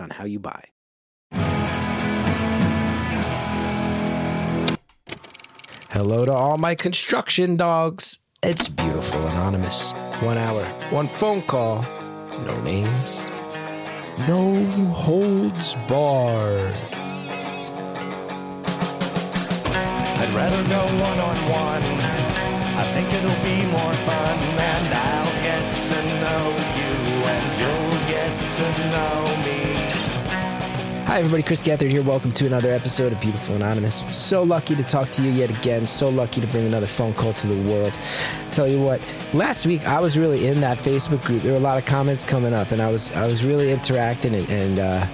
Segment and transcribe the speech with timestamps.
[0.00, 0.64] on how you buy.
[5.90, 8.18] Hello to all my construction dogs.
[8.42, 9.92] It's beautiful, anonymous.
[10.20, 11.82] One hour, one phone call,
[12.44, 13.28] no names,
[14.26, 14.54] no
[14.92, 16.74] holds barred.
[20.16, 21.82] I'd rather go one on one.
[22.76, 25.13] I think it'll be more fun, and I'll
[31.14, 31.44] Hi, everybody.
[31.44, 32.02] Chris Gethard here.
[32.02, 34.04] Welcome to another episode of Beautiful Anonymous.
[34.10, 35.86] So lucky to talk to you yet again.
[35.86, 37.96] So lucky to bring another phone call to the world.
[38.50, 39.00] Tell you what,
[39.32, 41.44] last week I was really in that Facebook group.
[41.44, 44.34] There were a lot of comments coming up, and I was I was really interacting
[44.34, 45.06] and and, uh,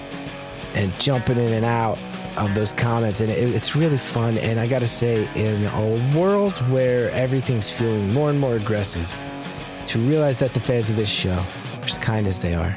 [0.72, 1.98] and jumping in and out
[2.38, 4.38] of those comments, and it, it's really fun.
[4.38, 9.20] And I got to say, in a world where everything's feeling more and more aggressive,
[9.84, 12.74] to realize that the fans of this show are as kind as they are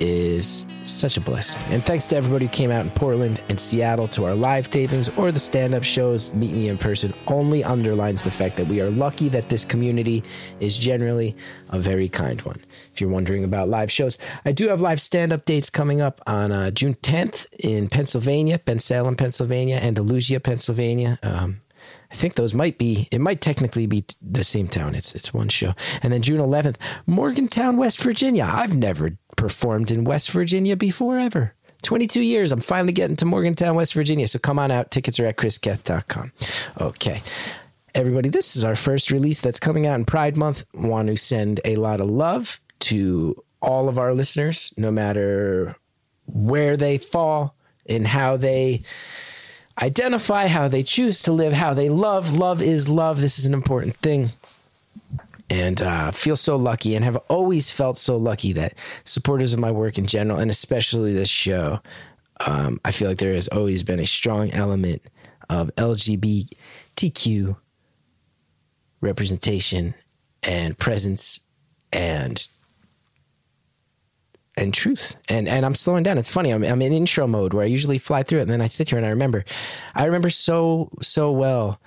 [0.00, 1.62] is such a blessing.
[1.68, 5.16] And thanks to everybody who came out in Portland and Seattle to our live tapings
[5.18, 8.80] or the stand up shows, meet me in person, only underlines the fact that we
[8.80, 10.24] are lucky that this community
[10.58, 11.36] is generally
[11.68, 12.60] a very kind one.
[12.92, 16.20] If you're wondering about live shows, I do have live stand up dates coming up
[16.26, 21.18] on uh, June 10th in Pennsylvania, Bensalem, Pennsylvania, and Andalusia, Pennsylvania.
[21.22, 21.60] Um,
[22.10, 23.08] I think those might be.
[23.10, 24.94] It might technically be the same town.
[24.94, 26.76] It's it's one show, and then June 11th,
[27.06, 28.48] Morgantown, West Virginia.
[28.50, 31.54] I've never performed in West Virginia before ever.
[31.82, 32.52] 22 years.
[32.52, 34.28] I'm finally getting to Morgantown, West Virginia.
[34.28, 34.90] So come on out.
[34.90, 36.32] Tickets are at chrisketh.com.
[36.80, 37.22] Okay.
[37.94, 40.64] Everybody, this is our first release that's coming out in Pride Month.
[40.74, 45.76] Want to send a lot of love to all of our listeners, no matter
[46.26, 48.82] where they fall and how they
[49.82, 52.36] identify, how they choose to live, how they love.
[52.36, 53.20] Love is love.
[53.20, 54.30] This is an important thing.
[55.50, 58.74] And uh, feel so lucky and have always felt so lucky that
[59.04, 61.80] supporters of my work in general, and especially this show,
[62.46, 65.02] um, I feel like there has always been a strong element
[65.48, 67.56] of LGBTQ
[69.00, 69.94] representation
[70.42, 71.40] and presence
[71.92, 72.46] and
[74.56, 75.16] and truth.
[75.28, 76.18] And and I'm slowing down.
[76.18, 76.50] It's funny.
[76.50, 78.88] I'm I'm in intro mode where I usually fly through it, and then I sit
[78.88, 79.44] here and I remember.
[79.94, 81.80] I remember so so well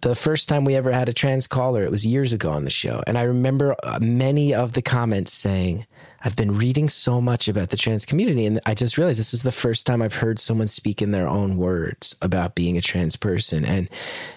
[0.00, 1.82] the first time we ever had a trans caller.
[1.82, 5.32] It was years ago on the show, and I remember uh, many of the comments
[5.32, 5.86] saying.
[6.20, 9.44] I've been reading so much about the trans community, and I just realized this is
[9.44, 13.14] the first time I've heard someone speak in their own words about being a trans
[13.14, 13.92] person, and it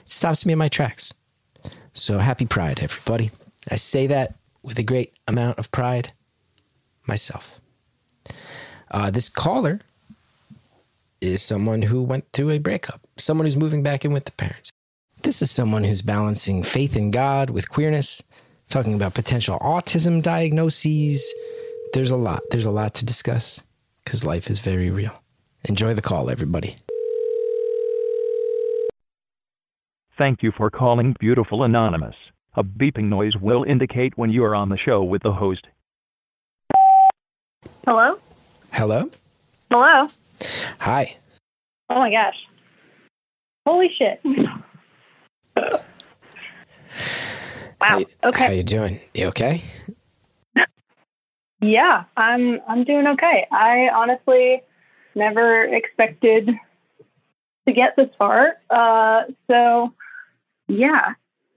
[0.05, 1.11] stops me in my tracks.
[1.95, 3.31] So happy Pride, everybody.
[3.69, 6.13] I say that with a great amount of pride
[7.05, 7.59] myself.
[8.89, 9.79] Uh, this caller
[11.19, 14.70] is someone who went through a breakup, someone who's moving back in with the parents.
[15.23, 18.23] This is someone who's balancing faith in God with queerness,
[18.69, 21.31] talking about potential autism diagnoses.
[21.93, 22.41] There's a lot.
[22.49, 23.61] There's a lot to discuss
[24.03, 25.13] because life is very real.
[25.65, 26.75] Enjoy the call, everybody.
[30.17, 32.15] Thank you for calling Beautiful Anonymous.
[32.55, 35.67] A beeping noise will indicate when you are on the show with the host.
[37.85, 38.19] Hello?
[38.71, 39.09] Hello?
[39.69, 40.07] Hello?
[40.79, 41.15] Hi.
[41.91, 42.35] Oh my gosh.
[43.67, 44.19] Holy shit.
[45.57, 45.79] Wow.
[47.81, 48.45] How, okay.
[48.45, 48.99] How you doing?
[49.13, 49.61] You okay?
[51.61, 53.47] Yeah, I'm I'm doing okay.
[53.51, 54.63] I honestly
[55.13, 56.49] never expected
[57.67, 58.57] to get this far.
[58.69, 59.93] Uh, so
[60.67, 61.13] yeah.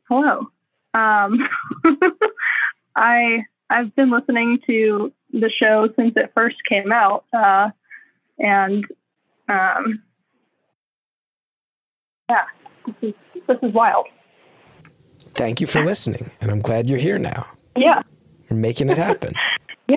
[0.09, 0.51] Hello.
[0.93, 1.49] Um,
[2.97, 7.71] I I've been listening to the show since it first came out, uh,
[8.39, 8.85] and
[9.49, 10.03] um,
[12.29, 12.45] yeah,
[12.87, 13.15] this is
[13.47, 14.07] this is wild.
[15.35, 17.47] Thank you for listening, and I'm glad you're here now.
[17.77, 18.03] Yeah,
[18.49, 19.35] You're making it happen.
[19.87, 19.97] Yeah.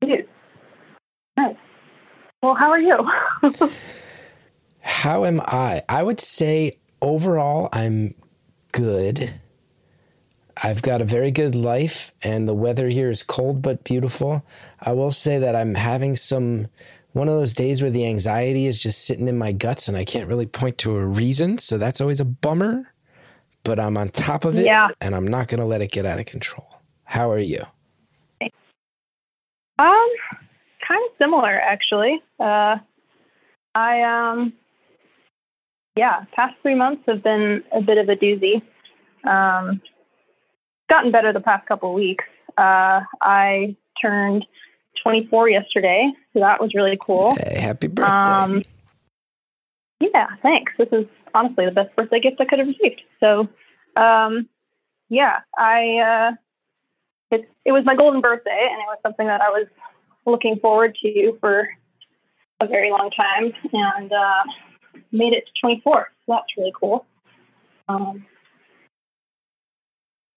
[0.00, 0.26] It is.
[1.36, 1.56] Nice.
[2.42, 2.96] Well, how are you?
[4.80, 5.82] How am I?
[5.88, 8.14] I would say overall, I'm
[8.72, 9.34] good.
[10.62, 14.44] I've got a very good life, and the weather here is cold but beautiful.
[14.80, 16.68] I will say that I'm having some
[17.14, 20.04] one of those days where the anxiety is just sitting in my guts, and I
[20.04, 21.58] can't really point to a reason.
[21.58, 22.90] So that's always a bummer.
[23.62, 24.88] But I'm on top of it, Yeah.
[25.00, 26.68] and I'm not going to let it get out of control.
[27.04, 27.60] How are you?
[29.78, 30.08] Um,
[30.86, 32.20] kind of similar actually.
[32.38, 32.76] Uh,
[33.74, 34.52] I um,
[35.96, 38.62] yeah, past three months have been a bit of a doozy.
[39.28, 39.80] Um,
[40.90, 42.24] gotten better the past couple of weeks.
[42.58, 44.44] Uh, I turned
[45.02, 47.36] 24 yesterday, so that was really cool.
[47.36, 48.14] Hey, happy birthday.
[48.14, 48.62] Um,
[50.00, 50.72] yeah, thanks.
[50.78, 53.02] This is honestly the best birthday gift I could have received.
[53.20, 53.48] So,
[53.96, 54.48] um,
[55.08, 56.32] yeah, I uh,
[57.30, 59.66] it it was my golden birthday, and it was something that I was
[60.26, 61.68] looking forward to for
[62.60, 64.42] a very long time, and uh,
[65.12, 66.10] made it to 24.
[66.26, 67.06] So that's really cool.
[67.88, 68.24] Um,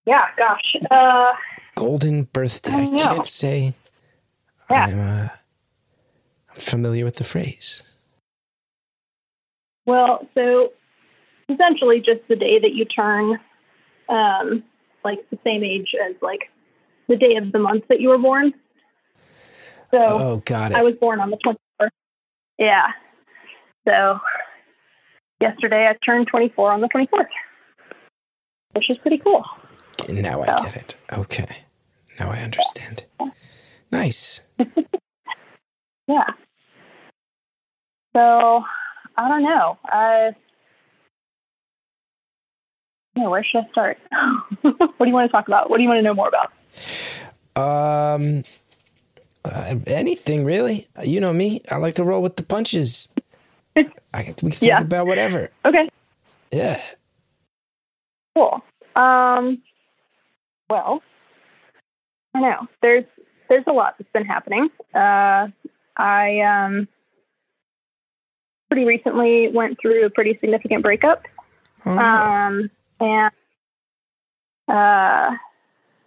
[0.05, 0.75] yeah, gosh.
[0.89, 1.33] Uh,
[1.75, 2.73] Golden birthday.
[2.73, 3.73] I I, can't say
[4.69, 4.85] Yeah.
[4.85, 5.29] I'm, uh,
[6.49, 7.83] I'm familiar with the phrase.
[9.85, 10.73] Well, so
[11.49, 13.39] essentially just the day that you turn
[14.09, 14.63] um,
[15.03, 16.49] like the same age as like
[17.07, 18.53] the day of the month that you were born.
[19.91, 20.77] So Oh, got it.
[20.77, 21.89] I was born on the 24th.
[22.57, 22.87] Yeah.
[23.87, 24.19] So
[25.39, 27.27] yesterday I turned 24 on the 24th,
[28.73, 29.45] which is pretty cool.
[30.09, 30.97] now I get it.
[31.13, 31.63] Okay.
[32.19, 33.05] Now I understand.
[33.91, 34.41] Nice.
[36.07, 36.23] Yeah.
[38.15, 38.63] So
[39.17, 39.77] I don't know.
[39.85, 40.31] I
[43.15, 43.97] yeah, where should I start?
[44.61, 45.69] what do you want to talk about?
[45.69, 46.53] What do you want to know more about?
[47.55, 48.43] Um,
[49.43, 50.87] uh, anything really?
[51.03, 51.61] You know me.
[51.69, 53.09] I like to roll with the punches.
[53.75, 53.83] I,
[54.41, 54.81] we can talk Yeah.
[54.81, 55.49] about whatever.
[55.65, 55.89] Okay.
[56.51, 56.81] Yeah.
[58.35, 58.63] Cool.
[58.95, 59.61] Um,
[60.69, 61.01] well,
[62.33, 62.67] I know.
[62.81, 63.05] There's
[63.49, 64.69] there's a lot that's been happening.
[64.93, 65.47] Uh,
[65.97, 66.87] I um,
[68.69, 71.23] pretty recently went through a pretty significant breakup,
[71.85, 73.31] Oh, um, and
[74.67, 75.35] uh,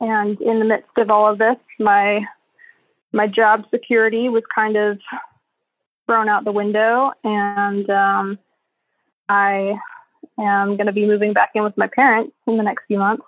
[0.01, 2.27] and in the midst of all of this, my
[3.13, 4.99] my job security was kind of
[6.07, 8.39] thrown out the window, and um,
[9.29, 9.79] I
[10.39, 13.25] am going to be moving back in with my parents in the next few months.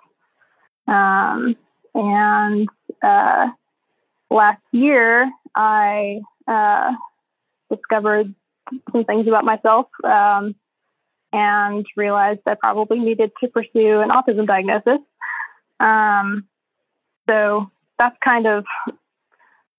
[0.87, 1.55] Um,
[1.95, 2.67] and
[3.01, 3.47] uh,
[4.33, 6.91] last year, I uh,
[7.69, 8.33] discovered
[8.91, 10.55] some things about myself um,
[11.31, 14.99] and realized I probably needed to pursue an autism diagnosis.
[15.79, 16.47] Um,
[17.29, 18.65] so that's kind of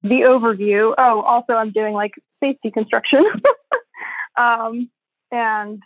[0.02, 0.94] the overview.
[0.96, 3.24] Oh, also, I'm doing like faith deconstruction.
[4.36, 4.90] um,
[5.30, 5.82] and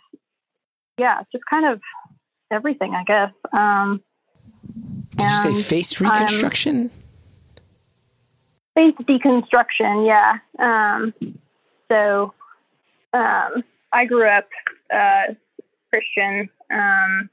[0.97, 1.81] yeah, just kind of
[2.51, 3.31] everything, I guess.
[3.57, 4.03] Um,
[5.15, 6.27] Did you say face I'm-
[8.79, 10.37] face deconstruction, yeah.
[10.57, 11.13] Um,
[11.91, 12.33] so
[13.13, 14.47] um, I grew up
[14.93, 15.33] uh,
[15.91, 17.29] Christian um,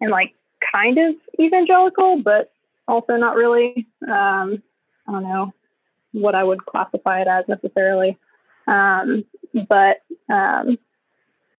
[0.00, 0.34] and like
[0.74, 2.52] kind of evangelical, but
[2.88, 3.86] also not really.
[4.02, 4.62] Um,
[5.06, 5.52] I don't know
[6.12, 8.18] what I would classify it as necessarily.
[8.66, 9.24] Um,
[9.68, 9.98] but
[10.28, 10.78] um,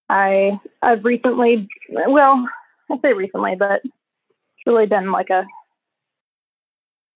[0.10, 2.46] I I've recently, well,
[2.92, 5.46] I say recently, but it's really been like a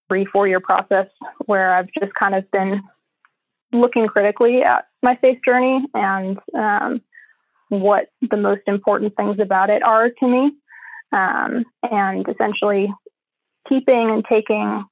[0.08, 1.08] three four year process
[1.46, 2.82] where I've just kind of been
[3.72, 7.02] looking critically at my faith journey and um,
[7.70, 10.52] what the most important things about it are to me,
[11.12, 12.94] um, and essentially
[13.68, 14.86] keeping and taking,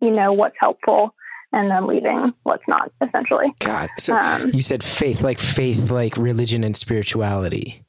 [0.00, 1.14] you know, what's helpful
[1.52, 2.90] and then leaving what's not.
[3.00, 3.88] Essentially, God.
[3.98, 7.84] So um, you said faith, like faith, like religion and spirituality.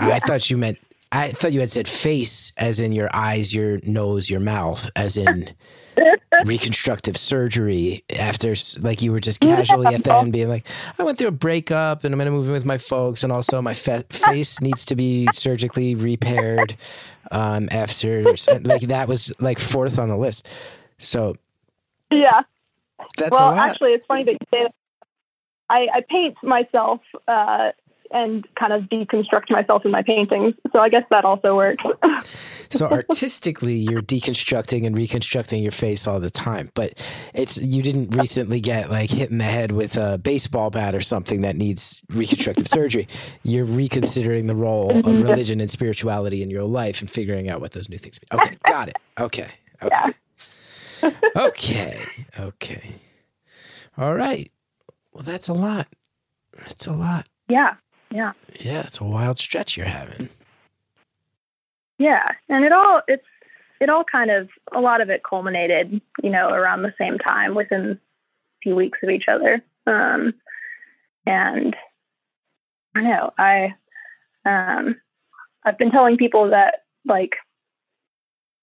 [0.00, 0.78] yeah, I thought you meant.
[1.12, 5.18] I thought you had said face, as in your eyes, your nose, your mouth, as
[5.18, 5.54] in
[6.46, 8.02] reconstructive surgery.
[8.18, 10.66] After, like, you were just casually at the end being like,
[10.98, 13.32] "I went through a breakup, and I'm going to move in with my folks, and
[13.32, 16.76] also my fa- face needs to be surgically repaired."
[17.30, 18.24] Um, after,
[18.62, 20.48] like, that was like fourth on the list.
[20.98, 21.36] So
[22.10, 22.42] yeah.
[23.18, 24.74] that's well, actually, it's funny that you say that.
[25.68, 27.72] I, I paint myself uh,
[28.12, 31.82] and kind of deconstruct myself in my paintings, so I guess that also works.
[32.70, 36.94] So artistically, you're deconstructing and reconstructing your face all the time, but
[37.34, 41.02] it's you didn't recently get like hit in the head with a baseball bat or
[41.02, 43.08] something that needs reconstructive surgery.
[43.42, 45.22] You're reconsidering the role of Mhm.
[45.22, 48.18] religion and spirituality in your life and figuring out what those new things.
[48.32, 48.40] Mean.
[48.40, 48.96] Okay, got it.
[49.20, 49.48] Okay,
[49.82, 50.14] okay,
[51.36, 52.06] okay,
[52.40, 52.94] okay.
[53.98, 54.50] All right.
[55.12, 55.88] Well, that's a lot.
[56.56, 57.26] That's a lot.
[57.48, 57.74] yeah,
[58.12, 60.28] yeah, Yeah, it's a wild stretch you're having.
[61.98, 63.26] yeah, and it all it's
[63.80, 67.54] it all kind of a lot of it culminated, you know, around the same time
[67.54, 67.98] within a
[68.62, 69.62] few weeks of each other.
[69.86, 70.34] Um,
[71.26, 71.74] and
[72.94, 73.74] I know I
[74.44, 74.96] um,
[75.64, 77.32] I've been telling people that like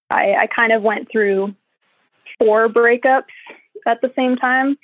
[0.09, 1.55] I, I kind of went through
[2.39, 3.23] four breakups
[3.87, 4.77] at the same time.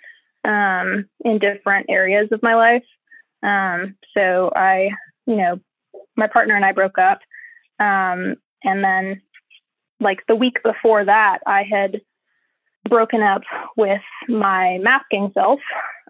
[0.45, 2.83] um, in different areas of my life.
[3.45, 4.89] Um, so I,
[5.25, 5.59] you know,
[6.15, 7.19] my partner and I broke up.
[7.79, 9.21] Um, and then,
[9.99, 12.01] like the week before that, I had
[12.89, 13.41] broken up
[13.77, 15.59] with my masking self,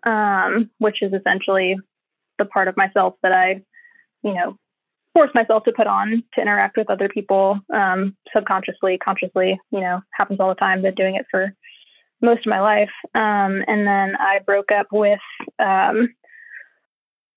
[0.03, 1.77] um, which is essentially
[2.37, 3.61] the part of myself that I,
[4.23, 4.57] you know,
[5.13, 9.59] force myself to put on to interact with other people um, subconsciously, consciously.
[9.71, 10.81] You know, happens all the time.
[10.81, 11.53] Been doing it for
[12.21, 12.91] most of my life.
[13.13, 15.19] Um, and then I broke up with
[15.59, 16.13] um,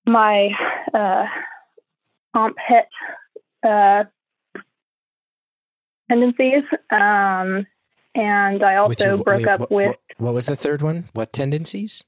[0.09, 0.49] my
[0.93, 1.25] uh,
[2.57, 2.87] het
[3.63, 4.03] uh,
[6.09, 6.63] tendencies.
[6.89, 7.65] Um,
[8.15, 11.05] and I also Which- broke wait, up what, with What, was the third one?
[11.13, 12.03] What tendencies?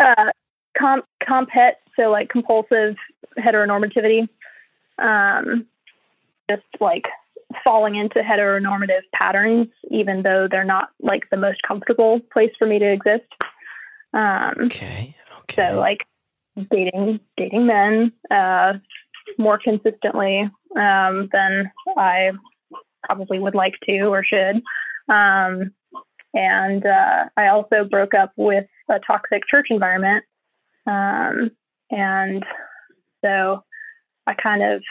[0.00, 0.30] uh,
[0.76, 2.96] comp comp het, so like compulsive
[3.38, 4.28] heteronormativity.
[4.98, 5.66] Um,
[6.50, 7.04] just like
[7.64, 12.78] falling into heteronormative patterns, even though they're not like the most comfortable place for me
[12.78, 13.24] to exist.
[14.12, 15.16] Um, Okay.
[15.42, 15.68] Okay.
[15.70, 16.04] so like
[16.70, 18.74] dating dating men uh,
[19.38, 22.32] more consistently um, than I
[23.02, 24.62] probably would like to or should.
[25.08, 25.72] Um,
[26.32, 30.24] and uh, I also broke up with a toxic church environment.
[30.86, 31.50] Um,
[31.90, 32.44] and
[33.24, 33.62] so
[34.26, 34.82] I kind of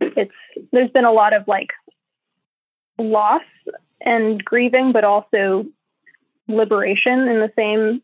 [0.00, 0.32] it's
[0.72, 1.70] there's been a lot of like
[2.98, 3.42] loss
[4.00, 5.64] and grieving, but also
[6.48, 8.02] liberation in the same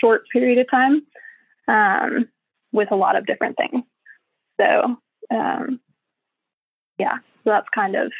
[0.00, 1.02] short period of time
[1.68, 2.28] um,
[2.72, 3.82] with a lot of different things.
[4.60, 4.96] So,
[5.30, 5.80] um,
[6.98, 8.12] yeah, so that's kind of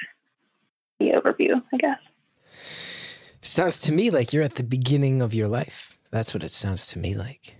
[0.98, 1.98] the overview, I guess.
[3.40, 5.98] Sounds to me like you're at the beginning of your life.
[6.10, 7.56] That's what it sounds to me like.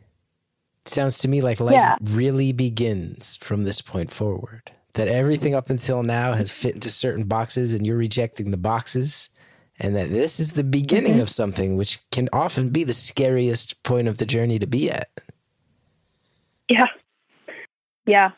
[0.85, 1.97] It sounds to me like life Yeah.
[2.01, 4.73] really begins from this point forward.
[4.95, 9.29] That everything up until now has fit into certain boxes and you're rejecting the boxes.
[9.81, 11.23] And that this is the beginning Mhm.
[11.23, 15.11] of something which can often be the scariest point of the journey to be at.
[16.69, 16.87] Yeah,
[18.07, 18.31] yeah,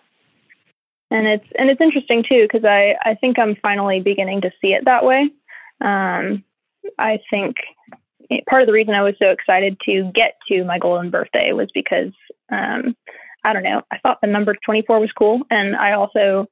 [1.11, 4.73] and it's and it's interesting too because I I think I'm finally beginning to see
[4.73, 5.31] it that way.
[5.81, 6.45] Um,
[6.99, 7.57] I think
[8.31, 11.53] it- part of the reason I was so excited to get to my golden birthday
[11.53, 12.13] was because
[12.51, 12.97] um,
[13.45, 16.47] I don't know I thought the number 24 was cool, and I also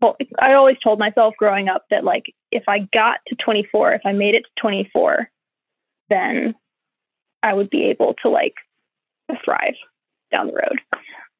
[0.00, 4.02] well I always told myself growing up that like if I got to 24, if
[4.04, 5.30] I made it to 24,
[6.10, 6.54] then
[7.42, 8.54] I would be able to like
[9.44, 9.76] thrive
[10.30, 10.80] down the road.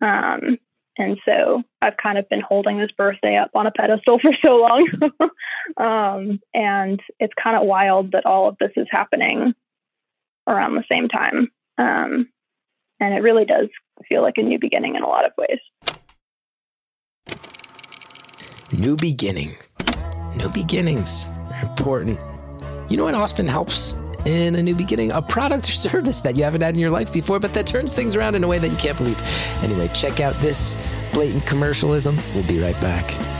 [0.01, 0.59] Um,
[0.99, 4.57] and so I've kind of been holding this birthday up on a pedestal for so
[4.57, 4.89] long.
[5.77, 9.55] um, and it's kind of wild that all of this is happening
[10.47, 11.49] around the same time.
[11.79, 12.29] Um,
[12.99, 13.69] and it really does
[14.11, 15.59] feel like a new beginning in a lot of ways.
[18.73, 19.57] New beginning.
[20.37, 22.19] New beginnings are important.
[22.91, 23.95] You know what often helps
[24.27, 25.13] in a new beginning?
[25.13, 27.95] A product or service that you haven't had in your life before, but that turns
[27.95, 29.21] things around in a way that you can't believe.
[29.63, 30.77] Anyway, check out this
[31.13, 32.19] blatant commercialism.
[32.35, 33.40] We'll be right back.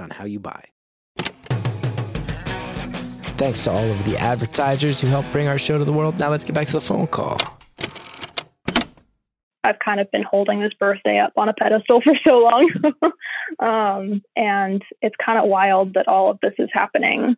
[0.00, 0.64] on how you buy.
[3.36, 6.18] Thanks to all of the advertisers who help bring our show to the world.
[6.18, 7.38] Now let's get back to the phone call.
[9.62, 12.70] I've kind of been holding this birthday up on a pedestal for so long.
[13.60, 17.36] um, and it's kind of wild that all of this is happening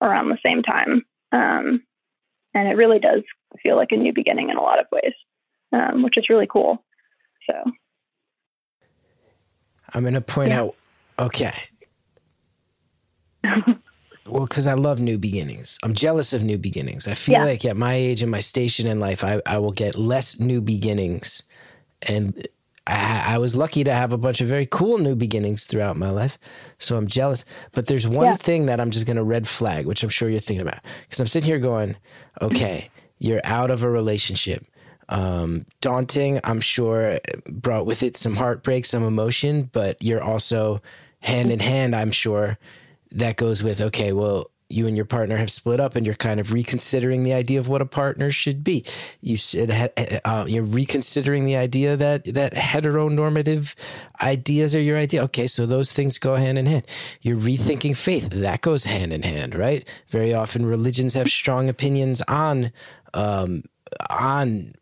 [0.00, 1.02] around the same time.
[1.32, 1.82] Um,
[2.54, 3.22] and it really does
[3.64, 5.14] feel like a new beginning in a lot of ways,
[5.72, 6.84] um, which is really cool.
[7.48, 7.54] So,
[9.94, 10.62] I'm going to point Yeah.
[10.62, 10.74] out,
[11.20, 11.54] okay.
[14.26, 15.78] well, because I love new beginnings.
[15.82, 17.08] I'm jealous of new beginnings.
[17.08, 17.44] I feel Yeah.
[17.44, 20.60] like at my age and my station in life, I, I will get less new
[20.60, 21.42] beginnings.
[22.02, 22.46] And
[22.86, 26.10] I, I was lucky to have a bunch of very cool new beginnings throughout my
[26.10, 26.38] life.
[26.78, 27.44] So I'm jealous.
[27.72, 28.36] But there's one Yeah.
[28.36, 30.80] thing that I'm just going to red flag, which I'm sure you're thinking about.
[31.02, 31.96] Because I'm sitting here going,
[32.42, 34.66] okay, you're out of a relationship.
[35.08, 37.18] Um, daunting, I'm sure,
[37.50, 40.80] brought with it some heartbreak, some emotion, but you're also
[41.20, 42.58] hand in hand, I'm sure,
[43.12, 46.38] that goes with, okay, well, you and your partner have split up and you're kind
[46.38, 48.84] of reconsidering the idea of what a partner should be.
[49.20, 49.92] You said
[50.24, 53.74] uh, you're reconsidering the idea that that heteronormative
[54.22, 55.24] ideas are your idea.
[55.24, 56.86] Okay, so those things go hand in hand.
[57.20, 58.30] You're rethinking faith.
[58.30, 59.86] That goes hand in hand, right?
[60.08, 62.70] Very often religions have strong opinions on
[63.12, 63.64] um,
[64.08, 64.74] on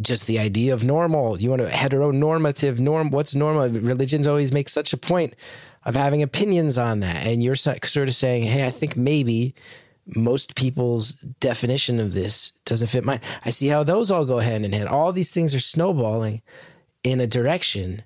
[0.00, 1.40] just the idea of normal.
[1.40, 3.10] You want a heteronormative norm.
[3.10, 3.68] What's normal?
[3.68, 5.34] Religions always make such a point
[5.84, 7.26] of having opinions on that.
[7.26, 9.54] And you're sort of saying, hey, I think maybe
[10.06, 13.20] most people's definition of this doesn't fit mine.
[13.44, 14.88] I see how those all go hand in hand.
[14.88, 16.42] All these things are snowballing
[17.02, 18.02] in a direction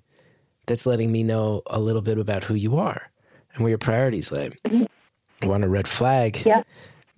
[0.66, 3.10] that's letting me know a little bit about who you are
[3.54, 4.50] and where your priorities lay.
[4.66, 5.48] Mm-hmm.
[5.48, 6.42] Want a red flag?
[6.44, 6.62] Yeah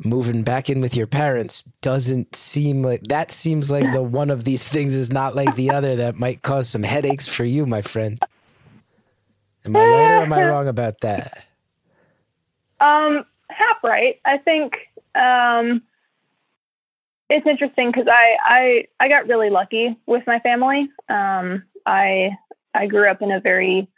[0.04, 4.44] moving back in with your parents doesn't seem like that seems like the one of
[4.44, 7.82] these things is not like the other that might cause some headaches for you, my
[7.82, 8.18] friend.
[9.64, 11.44] Am I right or am I wrong about that?
[12.80, 14.18] Um, half right.
[14.24, 14.78] I think
[15.14, 15.82] um,
[17.28, 20.88] it's interesting because I, I I got really lucky with my family.
[21.08, 22.30] Um, I
[22.74, 23.88] I grew up in a very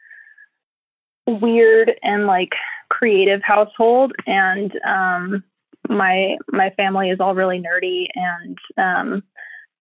[1.26, 2.54] weird and like
[2.88, 5.44] creative household, and um,
[5.88, 9.22] my my family is all really nerdy, and um,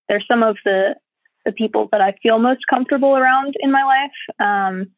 [0.08, 0.96] they're some of the
[1.46, 4.46] the people that I feel most comfortable around in my life.
[4.48, 4.91] Um,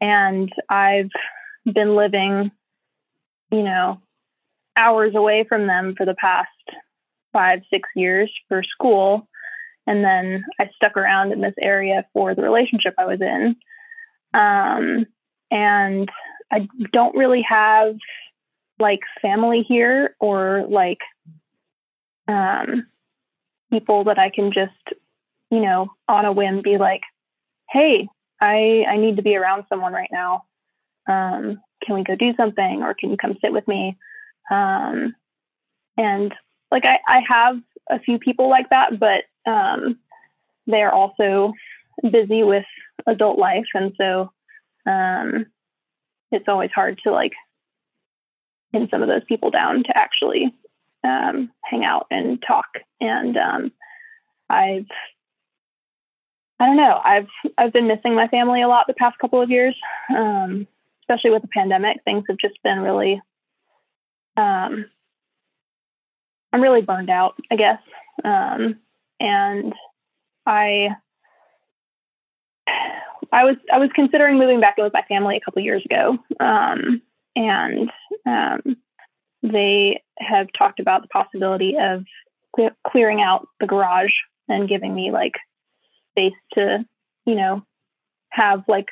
[0.00, 1.10] and I've
[1.72, 2.50] been living,
[3.50, 4.00] you know,
[4.76, 6.48] hours away from them for the past
[7.32, 9.28] five, six years for school.
[9.86, 13.56] And then I stuck around in this area for the relationship I was in.
[14.34, 15.06] Um,
[15.50, 16.10] and
[16.50, 17.96] I don't really have
[18.78, 21.00] like family here or like
[22.28, 22.86] um,
[23.70, 24.72] people that I can just,
[25.50, 27.02] you know, on a whim be like,
[27.70, 28.08] hey,
[28.40, 30.44] I, I need to be around someone right now.
[31.08, 33.96] Um, can we go do something or can you come sit with me?
[34.50, 35.14] Um,
[35.96, 36.34] and
[36.70, 39.98] like I, I have a few people like that, but um,
[40.66, 41.52] they're also
[42.10, 42.64] busy with
[43.06, 43.66] adult life.
[43.74, 44.32] And so
[44.84, 45.46] um,
[46.32, 47.32] it's always hard to like
[48.76, 50.54] pin some of those people down to actually
[51.04, 52.66] um, hang out and talk.
[53.00, 53.72] And um,
[54.50, 54.86] I've
[56.58, 57.00] I don't know.
[57.04, 59.76] I've I've been missing my family a lot the past couple of years,
[60.14, 60.66] um,
[61.02, 61.98] especially with the pandemic.
[62.04, 63.20] Things have just been really.
[64.36, 64.86] Um,
[66.52, 67.80] I'm really burned out, I guess,
[68.24, 68.76] um,
[69.20, 69.74] and
[70.46, 70.90] I.
[73.32, 76.16] I was I was considering moving back in with my family a couple years ago,
[76.38, 77.02] um,
[77.36, 77.90] and
[78.26, 78.76] um,
[79.42, 82.04] they have talked about the possibility of
[82.86, 84.12] clearing out the garage
[84.48, 85.34] and giving me like
[86.12, 86.84] space to,
[87.26, 87.62] you know,
[88.30, 88.86] have like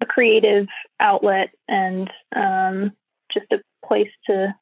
[0.00, 0.66] a creative
[1.00, 2.92] outlet and um,
[3.32, 4.54] just a place to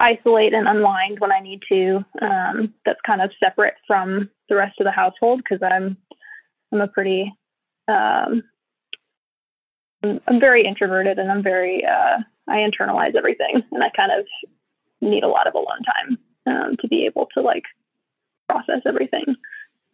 [0.00, 2.04] isolate and unwind when I need to.
[2.20, 5.96] Um, that's kind of separate from the rest of the household because I'm
[6.72, 7.32] I'm a pretty
[7.86, 8.42] um,
[10.04, 14.26] I'm very introverted and I'm very uh, I internalize everything and I kind of
[15.00, 17.64] need a lot of alone time um, to be able to like
[18.48, 19.36] process everything.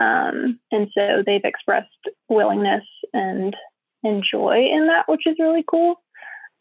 [0.00, 1.88] Um, and so they've expressed
[2.28, 3.54] willingness and
[4.02, 6.02] and joy in that, which is really cool.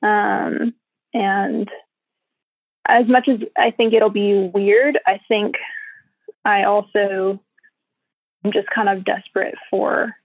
[0.02, 0.74] Um,
[1.14, 1.70] and
[2.86, 5.56] as much as I think it'll be weird, I think
[6.44, 7.40] I also
[8.44, 10.16] am just kind of desperate for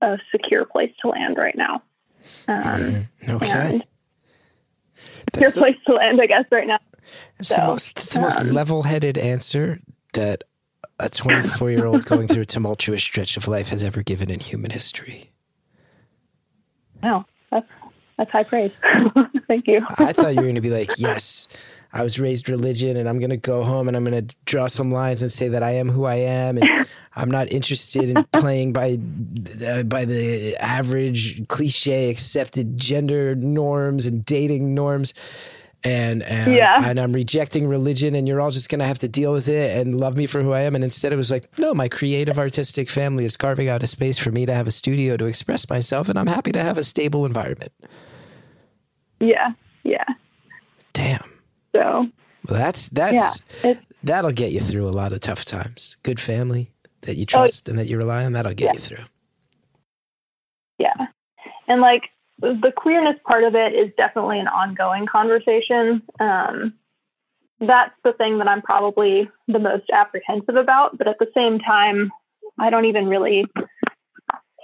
[0.00, 1.82] a secure place to land right now.
[2.46, 3.80] Um, mm, okay.
[5.34, 6.78] Secure the, place to land, I guess, right now.
[7.38, 9.80] It's so, the most, the most um, level-headed answer
[10.14, 10.44] that
[10.98, 14.40] a 24 year old going through a tumultuous stretch of life has ever given in
[14.40, 15.30] human history.
[17.02, 17.68] Wow, that's
[18.16, 18.72] that's high praise.
[19.46, 19.86] Thank you.
[19.98, 21.46] I thought you were going to be like, yes,
[21.92, 24.66] I was raised religion, and I'm going to go home and I'm going to draw
[24.66, 28.24] some lines and say that I am who I am, and I'm not interested in
[28.32, 28.98] playing by
[29.66, 35.14] uh, by the average cliche accepted gender norms and dating norms
[35.84, 36.82] and and, yeah.
[36.84, 39.78] and I'm rejecting religion and you're all just going to have to deal with it
[39.78, 42.38] and love me for who I am and instead it was like no my creative
[42.38, 45.68] artistic family is carving out a space for me to have a studio to express
[45.70, 47.72] myself and I'm happy to have a stable environment.
[49.20, 49.52] Yeah.
[49.84, 50.04] Yeah.
[50.92, 51.37] Damn.
[51.74, 52.08] So
[52.48, 55.96] well, that's that's yeah, that'll get you through a lot of tough times.
[56.02, 56.70] Good family
[57.02, 58.72] that you oh, trust oh, and that you rely on that'll get yeah.
[58.74, 59.04] you through.
[60.78, 61.06] Yeah.
[61.66, 62.04] And like
[62.40, 66.02] the queerness part of it is definitely an ongoing conversation.
[66.20, 66.74] Um,
[67.60, 70.96] that's the thing that I'm probably the most apprehensive about.
[70.96, 72.10] But at the same time,
[72.58, 73.44] I don't even really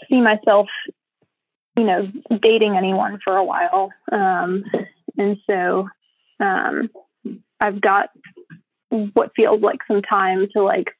[0.08, 0.68] see myself,
[1.76, 3.90] you know, dating anyone for a while.
[4.12, 4.64] Um,
[5.18, 5.88] and so
[6.40, 6.90] um,
[7.60, 8.10] I've got
[8.90, 10.90] what feels like some time to like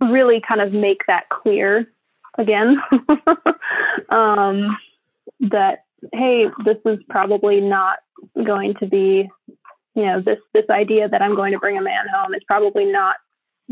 [0.00, 1.86] really kind of make that clear
[2.38, 2.80] again.
[4.10, 4.76] um,
[5.40, 7.98] that hey, this is probably not
[8.44, 9.28] going to be,
[9.94, 12.86] you know, this this idea that I'm going to bring a man home is probably
[12.86, 13.16] not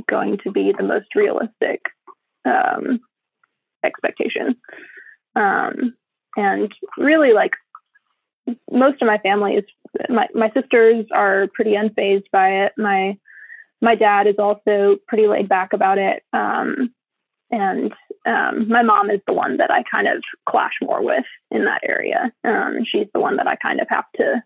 [0.06, 1.86] going to be the most realistic
[2.44, 3.00] um,
[3.84, 4.56] expectation.
[5.34, 5.94] Um,
[6.36, 7.52] and really, like
[8.70, 9.64] most of my family is
[10.08, 12.72] my my sisters are pretty unfazed by it.
[12.76, 13.18] My
[13.80, 16.22] my dad is also pretty laid back about it.
[16.32, 16.92] Um,
[17.50, 17.92] and
[18.26, 21.80] um, my mom is the one that I kind of clash more with in that
[21.82, 22.32] area.
[22.44, 24.42] Um, she's the one that I kind of have to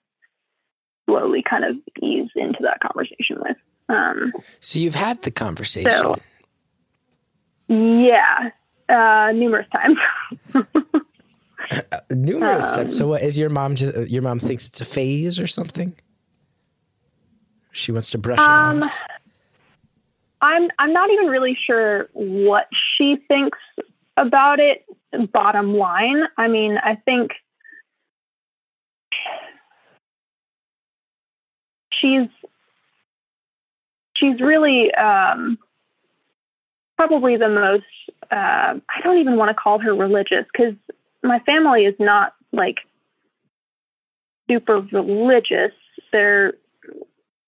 [1.07, 3.57] slowly kind of ease into that conversation with.
[3.89, 5.91] Um, So you've had the conversation.
[5.91, 6.17] So-
[7.69, 8.51] yeah,
[8.89, 9.99] uh, numerous times.
[12.11, 12.97] Numerous Um, times.
[12.97, 13.75] So what is your mom?
[13.75, 15.95] Just, your mom thinks it's a phase or something.
[17.73, 19.05] She wants to brush Um, it off.
[20.43, 23.59] I'm I'm not even really sure what she thinks
[24.17, 24.85] about it.
[25.33, 27.33] Bottom line, I mean, I think
[31.93, 32.29] she's
[34.17, 35.59] she's really um,
[36.97, 37.85] probably the most.
[38.31, 40.75] Uh, I don't even want to call her religious because
[41.23, 42.77] my family is not like
[44.51, 45.73] super religious.
[46.13, 46.55] They're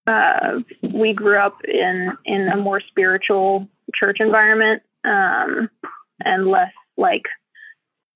[0.06, 5.70] uh, we grew up in in a more spiritual church environment um,
[6.24, 7.24] and less like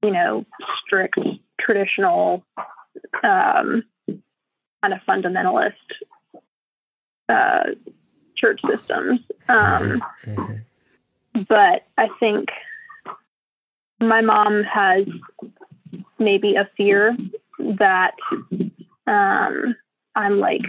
[0.02, 0.44] you know
[0.84, 1.18] strict
[1.60, 2.44] traditional
[3.22, 5.72] um, kind of fundamentalist
[7.28, 7.64] uh,
[8.36, 9.20] church systems.
[9.48, 10.60] Um, Mhm.
[11.48, 12.48] but I think
[14.00, 15.06] my mom has
[16.18, 17.16] maybe a fear
[17.58, 18.14] that
[19.06, 19.74] um,
[20.14, 20.62] I'm like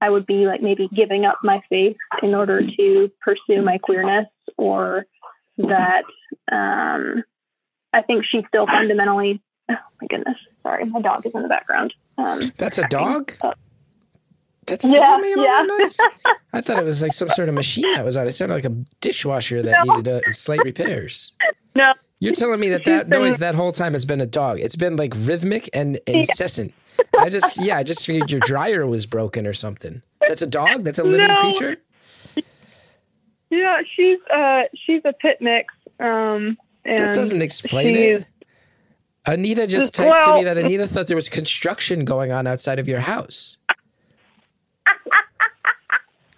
[0.00, 4.26] I would be like maybe giving up my faith in order to pursue my queerness,
[4.58, 5.06] or
[5.56, 6.02] that
[6.52, 7.24] um,
[7.92, 9.40] I think she still fundamentally.
[9.70, 10.36] Oh my goodness!
[10.62, 11.94] Sorry, my dog is in the background.
[12.18, 13.32] Um, That's a dog.
[14.66, 15.62] That's a Yeah, dog yeah.
[15.66, 15.98] noise.
[16.52, 18.26] I thought it was like some sort of machine that was on.
[18.26, 19.96] It sounded like a dishwasher that No.
[19.96, 21.32] needed uh, slight repairs.
[21.74, 21.92] no,
[22.24, 24.58] You're telling me that that noise that whole time has been a dog.
[24.58, 26.72] It's been like rhythmic and incessant.
[27.18, 30.00] I just yeah, I just figured your dryer was broken or something.
[30.26, 30.84] That's a dog.
[30.84, 31.40] That's a living No.
[31.40, 31.76] creature.
[33.50, 35.74] yeah, she's uh, she's a pit mix.
[36.00, 38.26] Um, and That doesn't explain it.
[39.26, 42.78] Anita just typed to Well- me that Anita thought there was construction going on outside
[42.78, 43.58] of your house.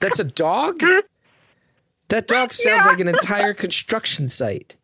[0.00, 0.80] That's a dog?
[2.08, 2.90] That dog sounds Yeah.
[2.92, 4.76] like an entire construction site.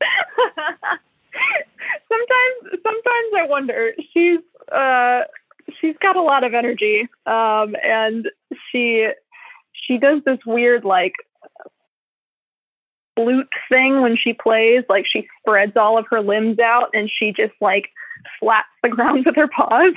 [2.08, 3.92] sometimes sometimes I wonder.
[4.12, 4.40] She's
[4.72, 5.22] uh
[5.80, 7.08] she's got a lot of energy.
[7.26, 8.28] Um and
[8.70, 9.08] she
[9.72, 11.14] she does this weird like
[13.16, 17.32] flute thing when she plays, like she spreads all of her limbs out and she
[17.32, 17.88] just like
[18.38, 19.94] slaps the ground with her paws.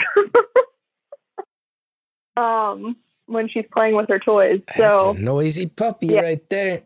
[2.38, 2.96] um
[3.28, 4.62] when she's playing with her toys.
[4.68, 6.22] That's So a noisy puppy Yeah.
[6.22, 6.84] right there.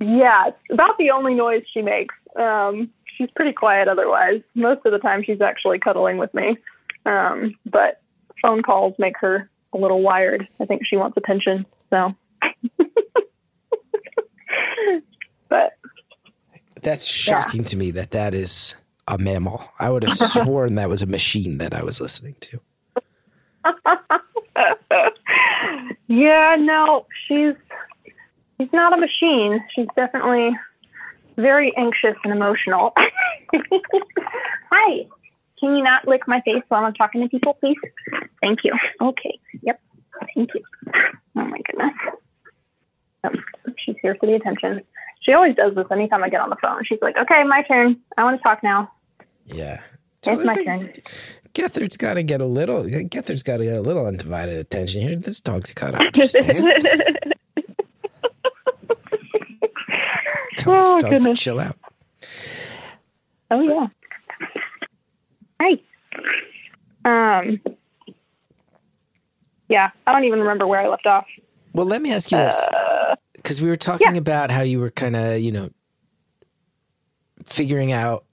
[0.00, 2.14] Yeah, it's about the only noise she makes.
[2.36, 4.40] Um, she's pretty quiet otherwise.
[4.54, 6.56] Most of the time, she's actually cuddling with me.
[7.06, 8.00] Um, but
[8.40, 10.48] phone calls make her a little wired.
[10.60, 11.66] I think she wants attention.
[11.90, 12.14] So,
[15.48, 15.76] but
[16.82, 18.74] That's shocking to me that that is
[19.06, 19.62] a mammal.
[19.78, 22.60] I would have sworn that was a machine that I was listening to.
[26.08, 27.54] yeah, no, she's
[28.70, 29.64] she's not a machine.
[29.74, 30.50] She's definitely
[31.36, 32.92] very anxious and emotional.
[34.72, 35.06] Hi.
[35.58, 37.76] Can you not lick my face while I'm talking to people, please?
[38.42, 38.72] Thank you.
[39.00, 39.38] Okay.
[39.62, 39.80] Yep.
[40.34, 40.62] Thank you.
[41.36, 41.92] Oh my goodness.
[43.24, 43.32] Yep.
[43.78, 44.82] She's here for the attention.
[45.22, 46.82] She always does this anytime I get on the phone.
[46.84, 47.98] She's like, "Okay, my turn.
[48.16, 48.90] I want to talk now.
[49.44, 49.80] Yeah.
[50.26, 50.92] It's my think turn."
[51.52, 52.84] Gethard's got to get a little.
[52.84, 55.16] Gethard's got to get a little undivided attention here.
[55.16, 57.34] This dog's got to understand.
[60.60, 61.40] Tell this Oh, dog to goodness.
[61.40, 61.76] chill out.
[63.50, 63.88] Oh yeah.
[65.60, 65.78] Hi.
[67.04, 67.60] Um.
[69.68, 71.26] Yeah, I don't even remember where I left off.
[71.72, 74.90] Well, let me ask you this, Uh, because we were talking about how you were
[74.90, 75.70] kind of, you know,
[77.44, 78.24] figuring out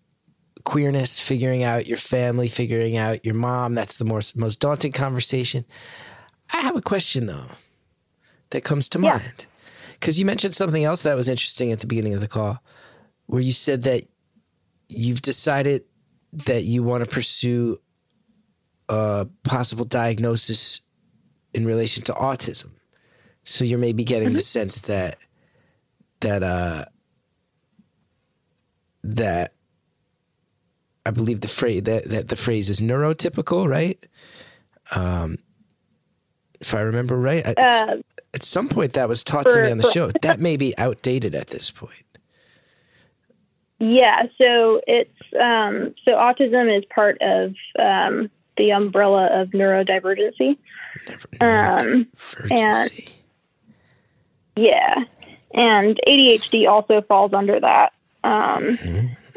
[0.65, 3.73] queerness, figuring out your family, figuring out your mom.
[3.73, 5.63] That's the most most daunting conversation.
[6.51, 7.51] I have a question though
[8.49, 9.17] that comes to Yeah.
[9.19, 9.45] mind
[9.99, 12.61] because you mentioned something else that was interesting at the beginning of the call,
[13.25, 14.03] where you said that
[14.89, 15.83] you've decided
[16.31, 17.79] that you want to pursue
[18.89, 20.81] a possible diagnosis
[21.53, 22.71] in relation to autism.
[23.43, 25.17] So you're maybe getting the sense that
[26.19, 26.85] that uh
[29.03, 29.53] that
[31.05, 33.97] I believe the phrase that, that the phrase is neurotypical, right?
[34.93, 35.37] Um,
[36.59, 37.97] if I remember right, Uh,
[38.37, 40.11] at some point that was taught to me on the for- show.
[40.21, 42.03] That may be outdated at this point.
[43.79, 50.57] yeah, so it's um, so autism is part of um, the umbrella of neurodivergency.
[51.41, 53.09] Um, Neurodivergency.
[54.55, 55.03] Yeah.
[55.53, 57.93] And ADHD also falls under that.
[58.23, 58.77] Um,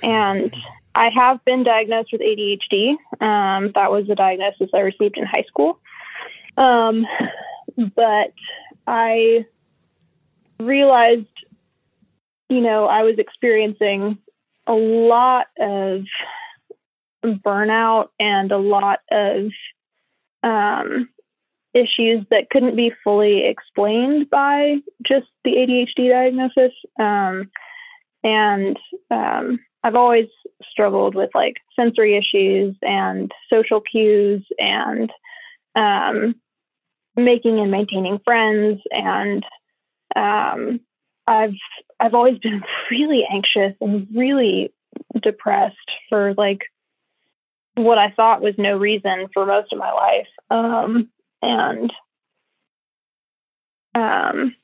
[0.03, 0.55] And
[0.95, 2.93] I have been diagnosed with ADHD.
[3.21, 5.79] Um, that was the diagnosis I received in high school.
[6.57, 7.07] Um,
[7.95, 8.33] but
[8.87, 9.47] I
[10.59, 11.27] realized,
[12.49, 14.19] you know, I was experiencing
[14.67, 16.05] a lot of
[17.25, 19.51] burnout and a lot of
[20.43, 21.09] um,
[21.75, 26.73] issues that couldn't be fully explained by just the ADHD diagnosis.
[26.99, 27.51] Um,
[28.23, 28.79] and
[29.11, 30.27] um, I've always
[30.71, 35.11] struggled with like sensory issues and social cues and
[35.75, 36.35] um,
[37.17, 38.81] making and maintaining friends.
[38.93, 39.45] And
[40.17, 40.81] um,
[41.27, 41.55] I've
[41.99, 44.73] I've always been really anxious and really
[45.23, 45.77] depressed
[46.09, 46.61] for like
[47.75, 50.29] what I thought was no reason for most of my life.
[50.51, 51.09] Um,
[51.43, 51.93] and
[53.95, 54.55] um,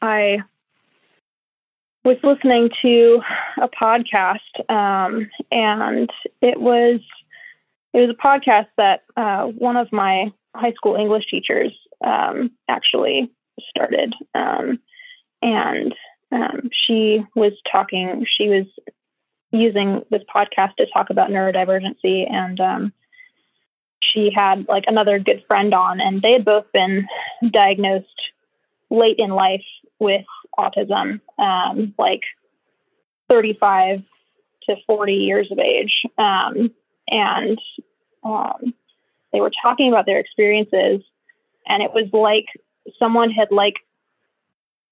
[0.00, 0.38] I
[2.04, 3.20] was listening to
[3.60, 7.00] a podcast, um, and it was
[7.92, 11.72] it was a podcast that uh, one of my high school English teachers
[12.06, 13.30] um, actually
[13.70, 14.78] started, um,
[15.42, 15.94] and
[16.32, 18.24] um, she was talking.
[18.38, 18.66] She was
[19.52, 22.92] using this podcast to talk about neurodivergency and um,
[24.00, 27.06] she had like another good friend on and they had both been
[27.50, 28.06] diagnosed
[28.90, 29.64] late in life
[29.98, 30.24] with
[30.58, 32.22] autism um, like
[33.28, 34.02] 35
[34.68, 36.70] to 40 years of age um,
[37.08, 37.58] and
[39.32, 41.02] they were talking about their experiences
[41.66, 42.46] and it was like
[42.98, 43.76] someone had like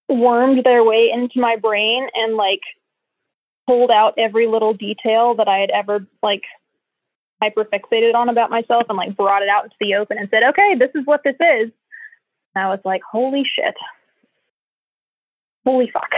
[0.09, 2.61] wormed their way into my brain and like
[3.67, 6.43] pulled out every little detail that I had ever like
[7.43, 10.75] hyperfixated on about myself and like brought it out into the open and said, okay,
[10.79, 11.71] this is what this is.
[12.55, 13.75] And I was like, holy shit.
[15.65, 16.15] Holy fuck.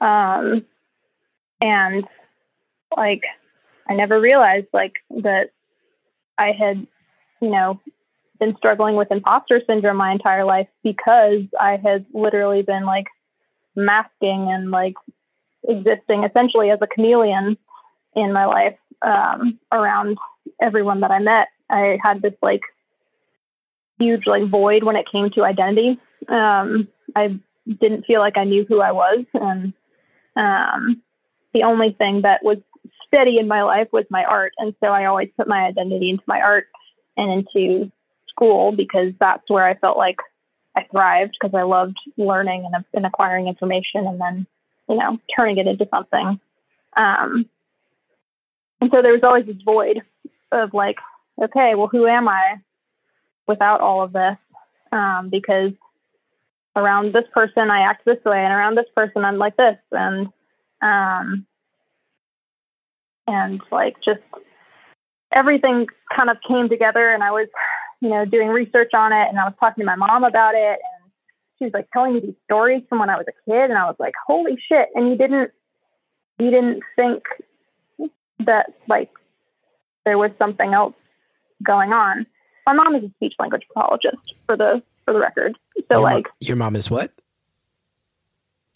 [0.00, 0.64] Um,
[1.60, 2.04] and
[2.96, 3.22] like,
[3.88, 5.50] I never realized like that
[6.36, 6.86] I had,
[7.40, 7.80] you know,
[8.38, 13.06] been struggling with imposter syndrome my entire life because I had literally been like
[13.74, 14.94] masking and like
[15.68, 17.56] existing essentially as a chameleon
[18.14, 20.18] in my life um, around
[20.60, 21.48] everyone that I met.
[21.70, 22.62] I had this like
[23.98, 25.98] huge like void when it came to identity.
[26.28, 29.72] Um, I didn't feel like I knew who I was, and
[30.36, 31.02] um,
[31.52, 32.58] the only thing that was
[33.06, 36.24] steady in my life was my art, and so I always put my identity into
[36.26, 36.66] my art
[37.16, 37.90] and into
[38.38, 40.18] school because that's where I felt like
[40.76, 44.46] I thrived because I loved learning and, and acquiring information, and then
[44.88, 46.40] you know turning it into something.
[46.96, 47.48] Um,
[48.80, 50.02] and so there was always this void
[50.52, 50.96] of like,
[51.42, 52.56] okay, well, who am I
[53.46, 54.36] without all of this?
[54.92, 55.72] Um, because
[56.76, 60.28] around this person I act this way, and around this person I'm like this, and
[60.80, 61.46] um,
[63.26, 64.20] and like just
[65.32, 67.48] everything kind of came together, and I was,
[68.00, 70.78] you know, doing research on it, and I was talking to my mom about it,
[70.78, 71.12] and
[71.58, 73.86] she was like telling me these stories from when I was a kid, and I
[73.86, 74.88] was like, holy shit!
[74.94, 75.50] And you didn't,
[76.38, 77.24] you didn't think
[78.40, 79.10] that like
[80.04, 80.94] there was something else
[81.62, 82.26] going on.
[82.66, 85.56] My mom is a speech language pathologist for the for the record.
[85.90, 87.12] So your, like your mom is what?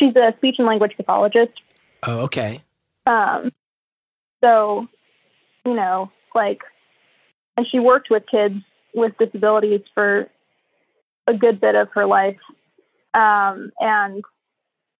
[0.02, 1.52] she's a speech and language pathologist.
[2.02, 2.62] Oh, okay.
[3.06, 3.52] Um
[4.42, 4.88] so
[5.64, 6.62] you know, like
[7.56, 8.56] and she worked with kids
[8.94, 10.28] with disabilities for
[11.26, 12.38] a good bit of her life.
[13.14, 14.22] Um and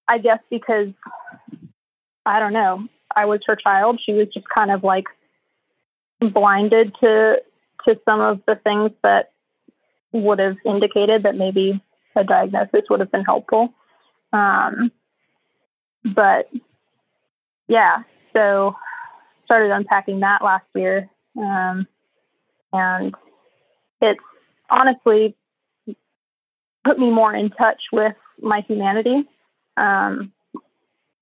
[0.09, 0.88] I guess because
[2.24, 5.07] I don't know, I was her child, she was just kind of like
[6.20, 7.37] blinded to
[7.87, 9.33] to some of the things that
[10.12, 11.83] would have indicated that maybe
[12.14, 13.72] a diagnosis would have been helpful.
[14.33, 14.92] Um,
[16.05, 16.48] but
[17.68, 18.02] yeah,
[18.35, 18.76] so
[19.44, 21.87] started unpacking that last year, um,
[22.72, 23.14] and
[24.02, 24.20] it's
[24.68, 25.34] honestly
[26.84, 29.24] put me more in touch with my humanity
[29.76, 30.32] um,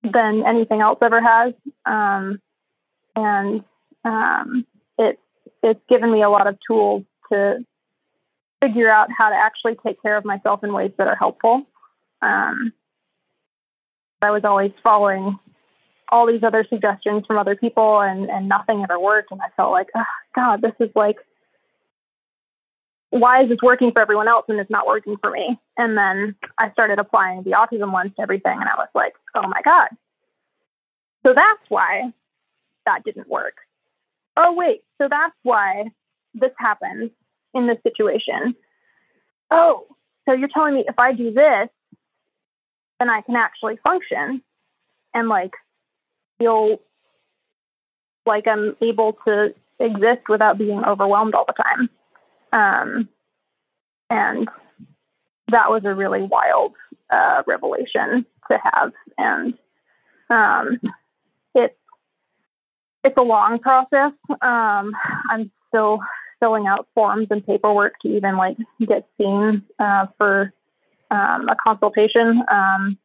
[0.03, 1.53] than anything else ever has,
[1.85, 2.41] um,
[3.15, 3.63] and
[4.03, 4.65] um,
[4.97, 5.19] it
[5.63, 7.63] it's given me a lot of tools to
[8.61, 11.63] figure out how to actually take care of myself in ways that are helpful.
[12.21, 12.73] Um,
[14.21, 15.39] I was always following
[16.09, 19.31] all these other suggestions from other people, and and nothing ever worked.
[19.31, 20.03] And I felt like, oh,
[20.35, 21.17] God, this is like,
[23.11, 25.59] why is this working for everyone else and it's not working for me?
[25.77, 29.47] And then I started applying the autism lens to everything, and I was like, oh
[29.47, 29.89] my God.
[31.25, 32.11] So that's why
[32.85, 33.55] that didn't work.
[34.37, 35.91] Oh wait, so that's why
[36.33, 37.11] this happens
[37.53, 38.55] in this situation.
[39.51, 39.87] Oh,
[40.27, 41.67] so you're telling me if I do this,
[42.99, 44.41] then I can actually function
[45.13, 45.51] and like
[46.39, 46.79] feel
[48.25, 51.89] like I'm able to exist without being overwhelmed all the time.
[52.51, 53.09] Um,
[54.09, 54.49] and
[55.51, 56.73] that was a really wild
[57.09, 58.91] uh, revelation to have.
[59.17, 59.53] And
[60.29, 60.79] um,
[61.55, 61.75] it's
[63.03, 64.11] it's a long process.
[64.41, 64.91] Um,
[65.29, 65.99] I'm still
[66.39, 70.53] filling out forms and paperwork to even like get seen uh, for
[71.09, 72.43] um, a consultation.
[72.49, 72.97] Um,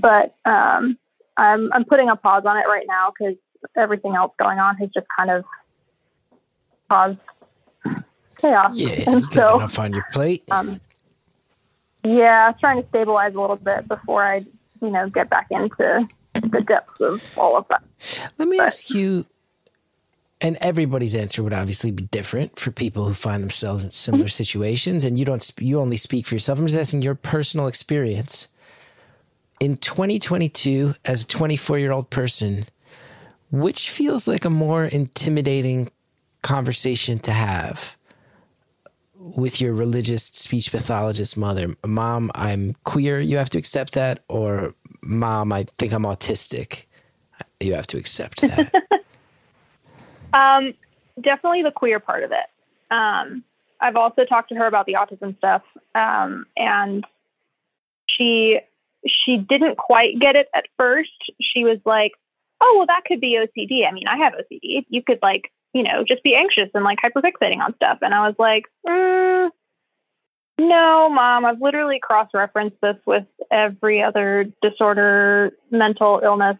[0.00, 0.98] but um,
[1.36, 3.36] I'm I'm putting a pause on it right now because
[3.76, 5.44] everything else going on has just kind of
[6.90, 7.18] caused
[8.42, 8.72] chaos.
[8.76, 10.44] Yeah, and you got so enough on your plate.
[10.50, 10.80] um,
[12.04, 14.44] yeah, trying to stabilize a little bit before I
[14.82, 17.82] you know get back into the depths of all of that.
[18.38, 19.24] Let me but- ask you,
[20.40, 25.04] and everybody's answer would obviously be different for people who find themselves in similar situations,
[25.04, 26.58] and you don't you only speak for yourself.
[26.58, 28.48] I'm just asking your personal experience
[29.60, 32.64] in 2022 as a 24 year old person.
[33.52, 35.90] Which feels like a more intimidating
[36.42, 37.96] conversation to have
[39.22, 41.74] with your religious speech pathologist mother?
[41.86, 43.20] Mom, I'm queer.
[43.20, 46.86] You have to accept that, or mom, I think I'm autistic.
[47.60, 48.72] You have to accept that.
[50.32, 50.74] Um,
[51.20, 52.46] definitely the queer part of it.
[52.90, 53.44] Um,
[53.80, 55.62] I've also talked to her about the autism stuff,
[55.94, 57.04] um, and
[58.08, 58.60] she
[59.06, 61.10] she didn't quite get it at first.
[61.40, 62.12] She was like,
[62.60, 63.86] "Oh, well, that could be OCD.
[63.86, 64.86] I mean, I have OCD.
[64.88, 68.26] You could like, you know, just be anxious and like hyperfixating on stuff." And I
[68.26, 69.50] was like, mm,
[70.58, 71.44] "No, mom.
[71.44, 76.56] I've literally cross-referenced this with every other disorder, mental illness,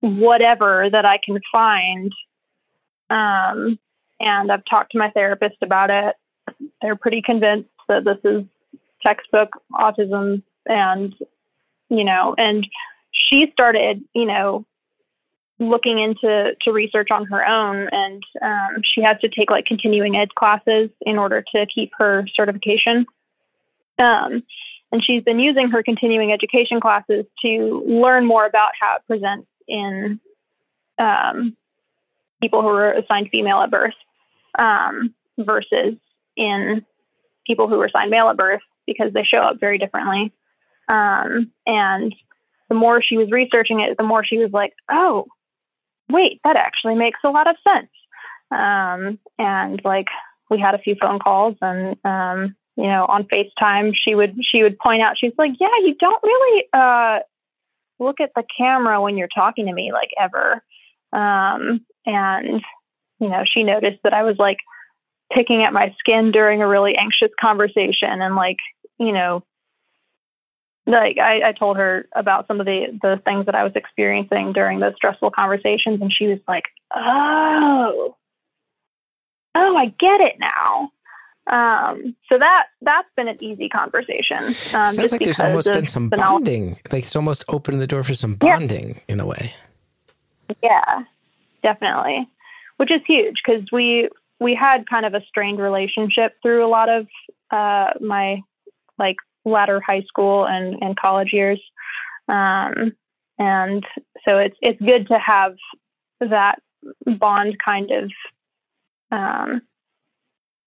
[0.00, 2.12] whatever that I can find."
[3.10, 3.78] Um,
[4.20, 6.16] and I've talked to my therapist about it.
[6.80, 8.44] They're pretty convinced that this is
[9.04, 11.14] textbook autism and,
[11.88, 12.66] you know, and
[13.12, 14.64] she started, you know,
[15.58, 20.16] looking into to research on her own and um, she has to take like continuing
[20.16, 23.06] ed classes in order to keep her certification
[23.98, 24.42] um,
[24.92, 29.48] and she's been using her continuing education classes to learn more about how it presents
[29.66, 30.20] in
[30.98, 31.56] um,
[32.40, 33.94] people who are assigned female at birth
[34.58, 35.94] um, versus
[36.36, 36.84] in
[37.46, 40.32] people who were assigned male at birth because they show up very differently.
[40.88, 42.14] Um, and
[42.68, 45.26] the more she was researching it, the more she was like, oh,
[46.10, 47.90] wait, that actually makes a lot of sense.
[48.50, 50.08] Um, and like
[50.50, 54.62] we had a few phone calls and, um, you know, on FaceTime, she would, she
[54.62, 57.18] would point out, she's like, yeah, you don't really, uh,
[57.98, 60.62] look at the camera when you're talking to me, like ever.
[61.12, 62.62] Um, and,
[63.18, 64.58] you know, she noticed that I was like
[65.32, 68.58] picking at my skin during a really anxious conversation and like,
[68.98, 69.42] you know,
[70.86, 74.52] like I, I told her about some of the the things that I was experiencing
[74.52, 78.16] during those stressful conversations, and she was like, "Oh,
[79.54, 80.90] oh, I get it now."
[81.48, 84.44] Um, so that that's been an easy conversation.
[84.46, 84.54] Um,
[84.86, 86.78] Sounds like there's almost been some bonding.
[86.90, 88.56] Like it's almost opened the door for some Yeah.
[88.58, 89.54] bonding in a way.
[90.62, 91.02] Yeah,
[91.62, 92.28] definitely,
[92.76, 94.08] which is huge because we
[94.40, 97.06] we had kind of a strained relationship through a lot of
[97.50, 98.40] uh, my
[98.98, 101.60] like latter high school and, and college years,
[102.28, 102.92] um,
[103.38, 103.84] and
[104.26, 105.54] so it's it's good to have
[106.20, 106.56] that
[107.18, 108.10] bond kind of
[109.10, 109.62] um,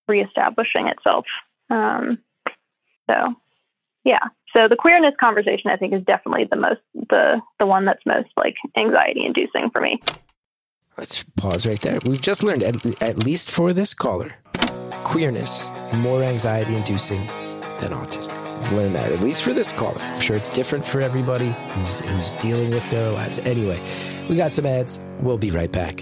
[0.07, 1.25] reestablishing itself.
[1.69, 2.19] Um,
[3.09, 3.35] so
[4.03, 4.19] yeah,
[4.55, 8.29] so the queerness conversation I think is definitely the most the the one that's most
[8.37, 10.01] like anxiety inducing for me.
[10.97, 11.99] Let's pause right there.
[12.03, 14.33] We've just learned, at, at least for this caller,
[15.05, 17.25] queerness more anxiety inducing
[17.79, 18.37] than autism.
[18.71, 20.01] We've that, at least for this caller.
[20.01, 23.39] I'm sure it's different for everybody who's, who's dealing with their lives.
[23.39, 23.79] Anyway,
[24.29, 24.99] we got some ads.
[25.21, 26.01] We'll be right back.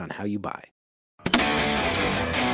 [0.00, 0.62] on how you buy.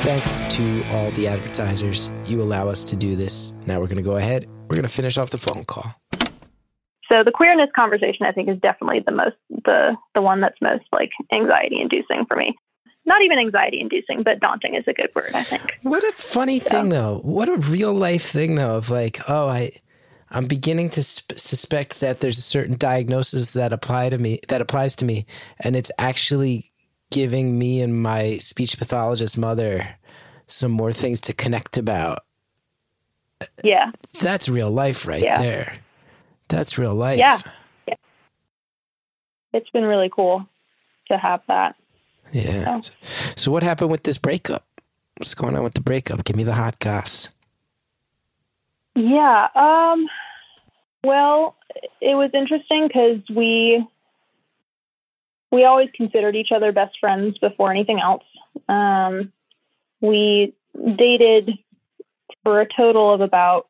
[0.03, 2.11] Thanks to all the advertisers.
[2.25, 3.53] You allow us to do this.
[3.65, 4.47] Now we're going to go ahead.
[4.67, 5.95] We're going to finish off the phone call.
[7.09, 10.85] So the queerness conversation, I think, is definitely the most the the one that's most
[10.91, 12.55] like anxiety inducing for me.
[13.05, 15.77] Not even anxiety inducing, but daunting is a good word, I think.
[15.83, 17.19] What a funny thing, though.
[17.21, 19.71] What a real life thing, though, of like, oh, I,
[20.31, 24.61] I'm beginning to sp- suspect that there's a certain diagnosis that apply to me that
[24.61, 25.25] applies to me,
[25.59, 26.72] and it's actually
[27.13, 29.95] giving me and my speech pathologist mother
[30.47, 32.19] some more things to connect about.
[33.63, 33.91] Yeah.
[34.19, 35.41] That's real life right Yeah.
[35.41, 35.77] there.
[36.47, 37.19] That's real life.
[37.19, 37.39] Yeah.
[37.87, 37.95] Yeah.
[39.53, 40.47] It's been really cool
[41.09, 41.75] to have that.
[42.31, 42.81] Yeah.
[43.35, 44.65] So what happened with this breakup?
[45.17, 46.23] What's going on with the breakup?
[46.23, 47.29] Give me the hot goss.
[48.95, 49.47] Yeah.
[49.55, 50.07] Um,
[51.03, 51.55] well,
[52.01, 53.85] it was interesting because we
[55.53, 58.23] we always considered each other best friends before anything else.
[58.67, 59.31] Um,
[60.01, 60.55] we
[60.97, 61.51] dated
[62.43, 63.67] for a total of about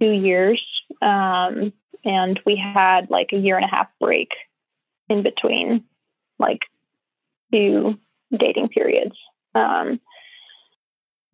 [0.00, 0.64] two years,
[1.02, 1.74] um,
[2.06, 4.30] and we had like a year and a half break
[5.10, 5.84] in between,
[6.38, 6.60] like
[7.52, 7.98] two
[8.34, 9.14] dating periods.
[9.54, 10.00] Um,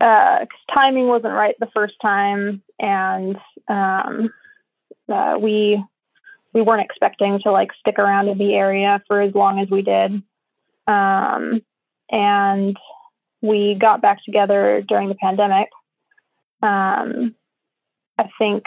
[0.01, 3.37] uh, timing wasn't right the first time, and
[3.69, 4.31] um,
[5.09, 5.81] uh, we
[6.53, 9.83] we weren't expecting to like stick around in the area for as long as we
[9.83, 10.23] did.
[10.87, 11.63] Um,
[12.11, 12.77] and
[13.43, 15.69] we got back together during the pandemic.
[16.63, 17.35] Um,
[18.19, 18.65] I think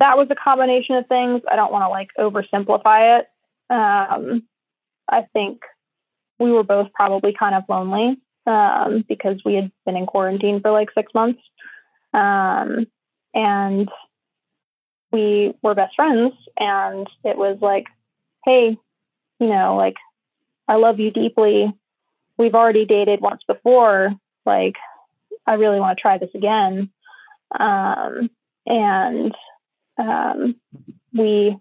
[0.00, 1.42] that was a combination of things.
[1.50, 3.26] I don't want to like oversimplify it.
[3.70, 4.42] Um,
[5.08, 5.60] I think
[6.38, 10.72] we were both probably kind of lonely um, because we had been in quarantine for
[10.72, 11.40] like six months.
[12.12, 12.86] Um,
[13.32, 13.88] and
[15.14, 16.32] we were best friends.
[16.58, 17.86] And it was like,
[18.44, 18.76] hey,
[19.38, 19.94] you know, like,
[20.66, 21.72] I love you deeply.
[22.36, 24.12] We've already dated once before.
[24.44, 24.74] Like,
[25.46, 26.90] I really want to try this again.
[27.58, 28.28] Um,
[28.66, 29.34] and
[29.98, 30.56] um,
[31.16, 31.56] we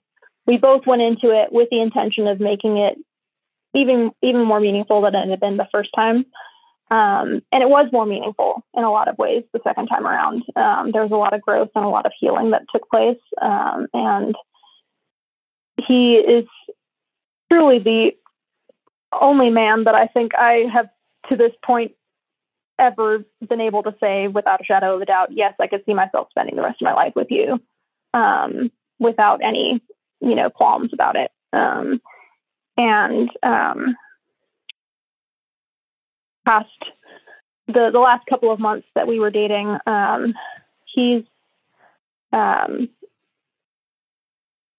[0.48, 2.98] we both went into it with the intention of making it
[3.76, 6.26] even even more meaningful than it had been the first time.
[6.94, 10.44] Um, and it was more meaningful in a lot of ways the second time around.
[10.56, 13.18] Um, there was a lot of growth and a lot of healing that took place.
[13.42, 14.36] Um, and
[15.88, 16.46] he is
[17.52, 18.12] truly the
[19.12, 20.88] only man that I think I have
[21.30, 21.94] to this point
[22.78, 25.96] ever been able to say without a shadow of a doubt, yes, I could see
[25.96, 27.60] myself spending the rest of my life with you
[28.14, 29.82] um, without any,
[30.22, 31.32] you know, qualms about it.
[31.54, 32.00] Um,
[32.78, 33.96] and um,
[36.46, 36.70] past
[37.68, 40.34] the the last couple of months that we were dating, um,
[40.86, 41.24] he's
[42.32, 42.90] um,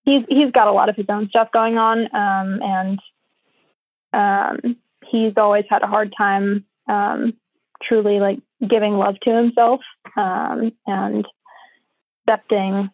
[0.03, 2.99] he's he's got a lot of his own stuff going on, um, and
[4.13, 4.77] um,
[5.09, 7.33] he's always had a hard time um,
[7.81, 9.81] truly like giving love to himself
[10.15, 11.27] um, and
[12.27, 12.89] accepting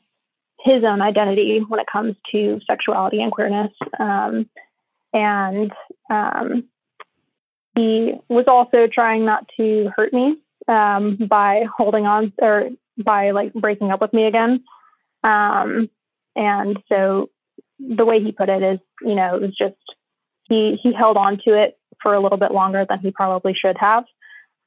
[0.59, 3.71] his own identity when it comes to sexuality and queerness.
[5.13, 5.73] And
[7.75, 13.53] he was also trying not to hurt me um, by holding on or by like
[13.53, 14.63] breaking up with me again.
[15.23, 15.89] Um,
[16.35, 17.29] and so
[17.79, 19.75] the way he put it is, you know, it was just
[20.49, 23.77] he he held on to it for a little bit longer than he probably should
[23.79, 24.03] have.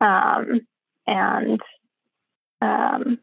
[0.01, 0.67] Um,
[1.07, 1.61] and
[2.61, 3.19] um,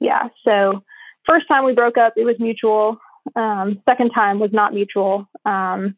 [0.00, 0.82] yeah, so
[1.28, 2.98] first time we broke up, it was mutual.
[3.36, 5.28] Um, second time was not mutual.
[5.44, 5.96] Um,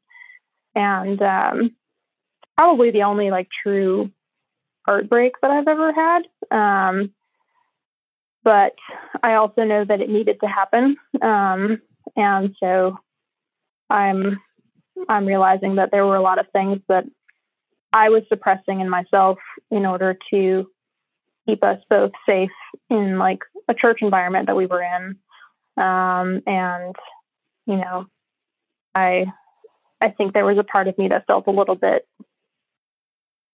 [0.74, 1.76] and um,
[2.56, 4.10] probably the only like true
[4.86, 6.22] heartbreak that I've ever had.
[6.50, 7.12] Um,
[8.42, 8.74] but
[9.22, 10.96] I also know that it needed to happen.
[11.22, 11.80] Um,
[12.16, 12.98] and so
[13.90, 14.40] I'm
[15.08, 17.04] I'm realizing that there were a lot of things that
[17.92, 19.38] I was suppressing in myself
[19.70, 20.68] in order to
[21.46, 22.50] keep us both safe
[22.90, 25.16] in like a church environment that we were in.
[25.82, 26.94] Um, and
[27.66, 28.06] you know,
[28.94, 29.26] I
[30.00, 32.06] I think there was a part of me that felt a little bit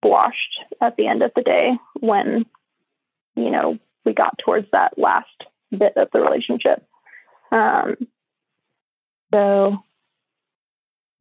[0.03, 2.47] washed at the end of the day when
[3.37, 5.29] you know we got towards that last
[5.71, 6.85] bit of the relationship.
[7.53, 7.97] Um,
[9.33, 9.79] so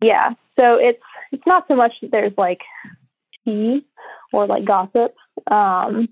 [0.02, 1.02] yeah, so it's
[1.32, 2.62] it's not so much that there's like
[3.46, 3.86] tea
[4.32, 5.16] or like gossip.
[5.48, 6.10] Um,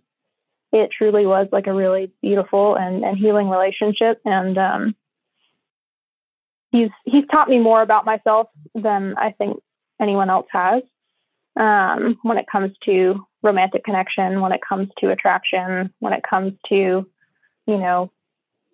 [0.71, 4.21] it truly was like a really beautiful and, and healing relationship.
[4.25, 4.95] And um,
[6.71, 9.61] he's he's taught me more about myself than I think
[10.01, 10.83] anyone else has
[11.57, 16.53] um, when it comes to romantic connection, when it comes to attraction, when it comes
[16.69, 17.05] to
[17.65, 18.11] you know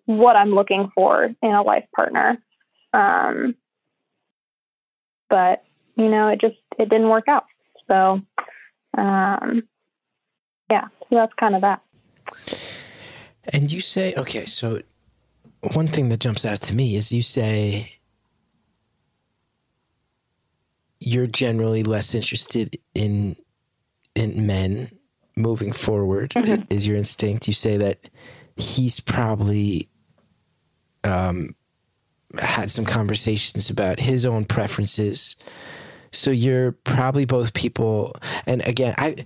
[0.06, 2.38] what I'm looking for in a life partner.
[2.92, 3.56] Um,
[5.30, 5.64] but
[5.96, 7.44] you know, it just it didn't work out.
[7.88, 8.20] So
[8.96, 9.62] um,
[10.70, 11.82] yeah, so that's kind of that.
[13.52, 14.80] And you say, okay, so
[15.74, 17.94] one thing that jumps out to me is you say
[21.04, 23.36] you're generally less interested in
[24.14, 24.90] in men
[25.36, 26.62] moving forward mm-hmm.
[26.70, 27.46] is your instinct.
[27.46, 28.08] You say that
[28.56, 29.88] he's probably
[31.02, 31.54] um,
[32.38, 35.36] had some conversations about his own preferences
[36.14, 38.16] so you're probably both people.
[38.46, 39.16] And again, I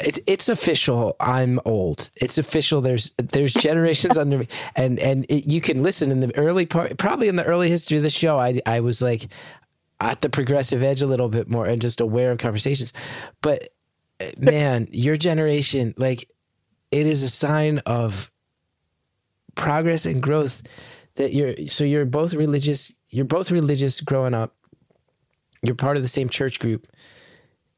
[0.00, 1.16] it's it's official.
[1.20, 2.10] I'm old.
[2.16, 2.80] It's official.
[2.80, 6.98] There's there's generations under me, and and it, you can listen in the early part,
[6.98, 8.38] probably in the early history of the show.
[8.38, 9.28] I I was like
[10.10, 12.92] at the progressive edge a little bit more and just aware of conversations,
[13.40, 13.68] but
[14.20, 16.28] eh, man, your generation, like
[16.90, 18.30] it is a sign of
[19.54, 20.62] progress and growth
[21.14, 24.56] that you're so you're both religious you're both religious growing up.
[25.62, 26.88] You're part of the same church group.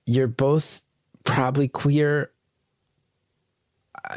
[0.07, 0.83] You're both
[1.25, 2.31] probably queer,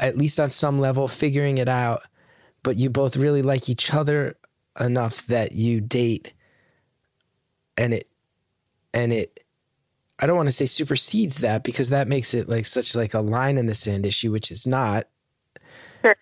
[0.00, 2.02] at least on some level, figuring it out,
[2.62, 4.36] but you both really like each other
[4.80, 6.32] enough that you date
[7.78, 8.08] and it
[8.92, 9.40] and it
[10.18, 13.20] I don't want to say supersedes that because that makes it like such like a
[13.20, 15.06] line in the sand issue, which is not.
[16.02, 16.16] Sure.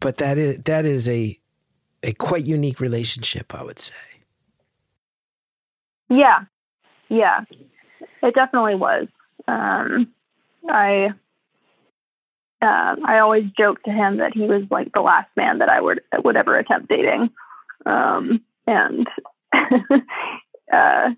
[0.00, 1.38] But that is that is a
[2.02, 3.94] a quite unique relationship, I would say.
[6.10, 6.44] Yeah,
[7.08, 7.44] yeah,
[8.22, 9.06] it definitely was.
[9.46, 10.12] Um,
[10.68, 11.10] I
[12.60, 15.80] uh, I always joked to him that he was like the last man that I
[15.80, 17.30] would would ever attempt dating,
[17.86, 19.06] um, and
[20.72, 21.10] uh,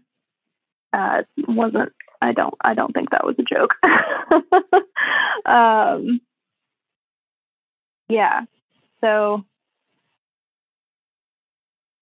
[0.92, 1.92] uh, wasn't.
[2.22, 2.54] I don't.
[2.60, 3.74] I don't think that was a joke.
[5.46, 6.20] um,
[8.08, 8.42] yeah.
[9.00, 9.44] So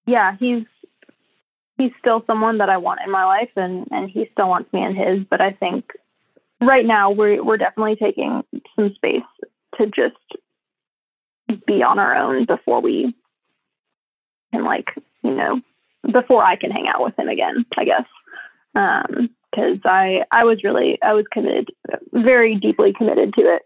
[0.07, 0.65] yeah, he's
[1.79, 4.85] he's still someone that I want in my life and, and he still wants me
[4.85, 5.25] in his.
[5.31, 5.93] But I think
[6.61, 8.43] right now we're, we're definitely taking
[8.77, 9.23] some space
[9.77, 10.17] to just
[11.67, 13.15] be on our own before we
[14.53, 14.89] can like,
[15.23, 15.61] you know,
[16.11, 18.05] before I can hang out with him again, I guess.
[18.75, 21.69] Um, cause I, I was really, I was committed,
[22.13, 23.63] very deeply committed to it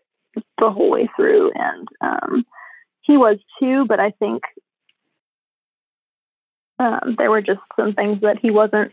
[0.61, 1.53] the whole way through.
[1.55, 2.47] And, um,
[3.03, 4.43] he was too, but I think
[6.79, 8.93] um, there were just some things that he wasn't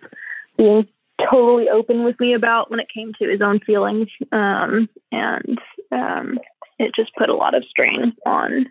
[0.57, 0.87] being
[1.29, 5.59] totally open with me about when it came to his own feelings, um, and
[5.91, 6.39] um,
[6.77, 8.67] it just put a lot of strain on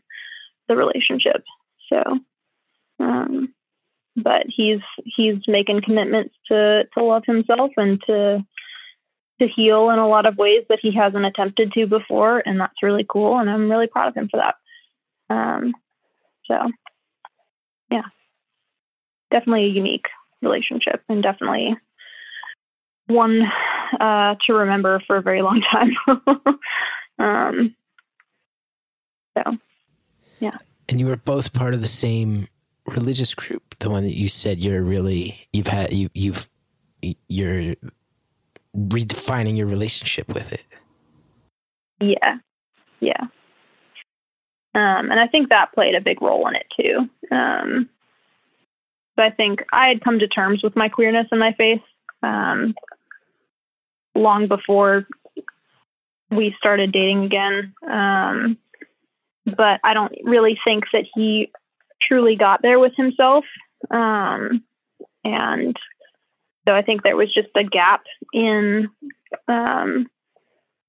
[0.69, 1.45] the relationship.
[1.93, 2.03] So,
[3.01, 3.55] um,
[4.23, 8.45] but he's he's making commitments to to love himself and to
[9.41, 12.83] to heal in a lot of ways that he hasn't attempted to before, and that's
[12.83, 13.39] really cool.
[13.39, 14.57] And I'm really proud of him for that.
[15.31, 15.75] Um,
[16.47, 16.71] so,
[17.91, 18.03] yeah
[19.31, 20.07] definitely a unique
[20.43, 21.77] relationship and definitely
[23.07, 23.43] one
[24.01, 25.93] uh, to remember for a very long time.
[27.19, 27.75] um,
[29.37, 29.57] so,
[30.41, 30.59] yeah.
[30.89, 32.49] And you were both part of the same
[32.91, 36.49] religious group, the one that you said you're really you've had you you've
[37.29, 37.75] you're
[38.77, 40.65] redefining your relationship with it.
[42.01, 42.39] Yeah,
[43.01, 43.23] yeah.
[44.75, 47.35] Um, and I think that played a big role in it too.
[47.35, 47.89] Um,
[49.19, 51.83] I think I had come to terms with my queerness and my faith
[52.23, 52.75] um,
[54.15, 55.07] long before
[56.31, 57.75] we started dating again.
[57.89, 58.59] Um,
[59.45, 61.51] but I don't really think that he
[62.01, 63.45] truly got there with himself.
[63.91, 64.65] Um,
[65.25, 65.77] and
[66.67, 68.89] so I think there was just a gap in
[69.47, 70.07] um,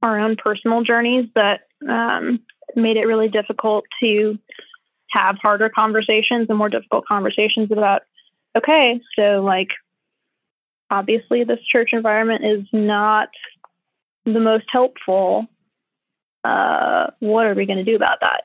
[0.01, 2.41] our own personal journeys that um,
[2.76, 4.38] made it really difficult to
[5.12, 8.03] have harder conversations and more difficult conversations about
[8.55, 9.70] okay, so like
[10.91, 13.30] obviously this church environment is not
[14.26, 15.47] the most helpful.
[16.43, 18.43] Uh, what are we going to do about that?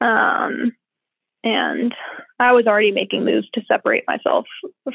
[0.00, 0.72] Um,
[1.46, 1.94] and
[2.40, 4.46] I was already making moves to separate myself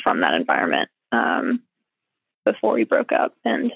[0.04, 1.62] from that environment um,
[2.44, 3.72] before we broke up, and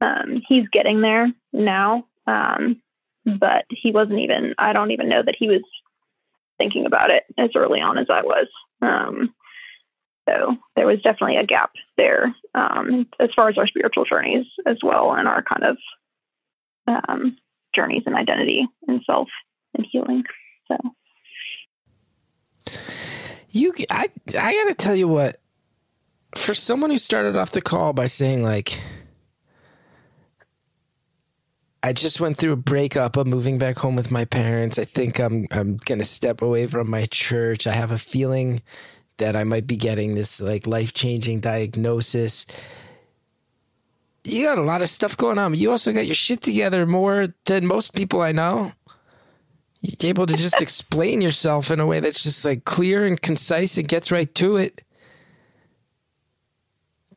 [0.00, 2.06] um, he's getting there now.
[2.26, 2.80] Um,
[3.26, 4.54] but he wasn't even.
[4.58, 5.60] I don't even know that he was
[6.58, 8.46] thinking about it as early on as I was.
[8.80, 9.34] Um,
[10.26, 14.78] so there was definitely a gap there um, as far as our spiritual journeys as
[14.82, 15.76] well and our kind of
[16.86, 17.36] um,
[17.74, 19.28] journeys and identity and self
[19.74, 20.24] and healing.
[20.68, 20.78] So
[23.50, 24.08] You, I,
[24.38, 25.36] I gotta tell you what.
[26.36, 28.80] For someone who started off the call by saying like,
[31.82, 33.16] I just went through a breakup.
[33.16, 34.78] I'm moving back home with my parents.
[34.78, 37.66] I think I'm I'm gonna step away from my church.
[37.66, 38.60] I have a feeling
[39.16, 42.46] that I might be getting this like life changing diagnosis.
[44.24, 45.52] You got a lot of stuff going on.
[45.52, 48.72] But you also got your shit together more than most people I know.
[49.82, 53.76] You're able to just explain yourself in a way that's just like clear and concise
[53.78, 54.82] and gets right to it.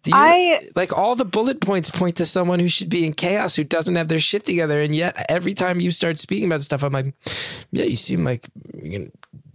[0.05, 3.55] You, I- like all the bullet points point to someone who should be in chaos,
[3.55, 6.83] who doesn't have their shit together, and yet every time you start speaking about stuff,
[6.83, 7.13] I'm like,
[7.71, 8.49] yeah, you seem like
[8.81, 9.09] you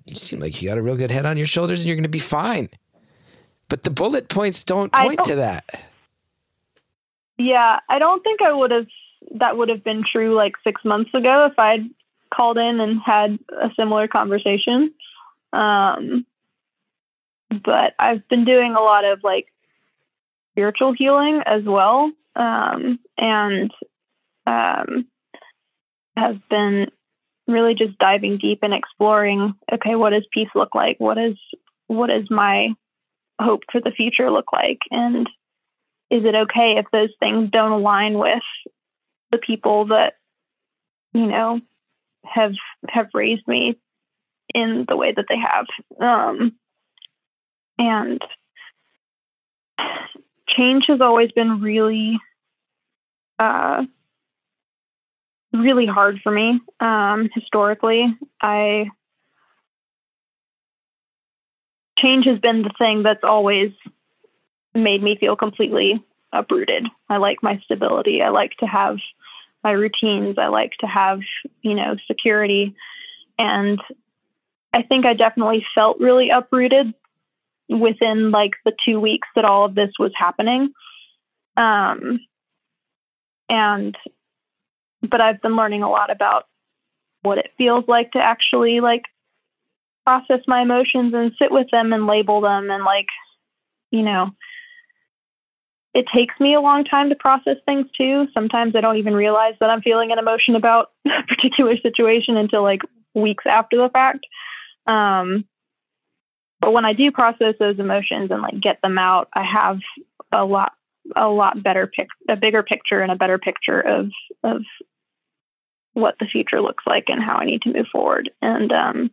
[0.07, 2.03] you seem like you got a real good head on your shoulders, and you're going
[2.05, 2.71] to be fine.
[3.69, 5.91] But the bullet points don't point don't- to that.
[7.37, 8.87] Yeah, I don't think I would have
[9.35, 11.85] that would have been true like six months ago if I'd
[12.35, 14.93] called in and had a similar conversation.
[15.53, 16.26] Um,
[17.64, 19.47] but I've been doing a lot of like
[20.53, 23.70] spiritual healing as well, um, and
[24.47, 25.07] um,
[26.16, 26.91] have been
[27.47, 29.55] really just diving deep and exploring.
[29.72, 30.97] Okay, what does peace look like?
[30.99, 31.37] What is
[31.87, 32.74] what is my
[33.41, 34.81] hope for the future look like?
[34.91, 35.29] And
[36.11, 38.43] is it okay if those things don't align with
[39.31, 40.14] the people that
[41.12, 41.61] you know
[42.33, 42.53] have
[42.89, 43.79] have raised me
[44.55, 45.66] in the way that they have
[46.01, 46.53] um
[47.79, 48.20] and
[50.49, 52.18] change has always been really
[53.39, 53.85] uh
[55.53, 58.07] really hard for me um historically
[58.41, 58.87] i
[61.99, 63.72] change has been the thing that's always
[64.74, 66.03] made me feel completely
[66.33, 66.87] uprooted.
[67.09, 68.22] I like my stability.
[68.22, 68.97] I like to have
[69.63, 70.37] my routines.
[70.39, 71.21] I like to have,
[71.63, 72.75] you know, security.
[73.39, 73.81] And
[74.73, 76.95] I think I definitely felt really uprooted
[77.69, 80.73] within like the two weeks that all of this was happening.
[81.57, 82.21] Um,
[83.49, 83.97] and,
[85.03, 86.45] but I've been learning a lot about
[87.23, 89.03] what it feels like to actually like
[90.07, 93.09] process my emotions and sit with them and label them and like,
[93.91, 94.31] you know,
[95.95, 98.26] it takes me a long time to process things too.
[98.34, 102.62] Sometimes I don't even realize that I'm feeling an emotion about a particular situation until
[102.62, 102.82] like
[103.14, 104.26] weeks after the fact.
[104.86, 105.45] Um,
[106.61, 109.78] but when I do process those emotions and like get them out, I have
[110.32, 110.72] a lot,
[111.14, 114.11] a lot better pic, a bigger picture and a better picture of
[114.43, 114.62] of
[115.95, 118.30] what the future looks like and how I need to move forward.
[118.41, 119.11] And um,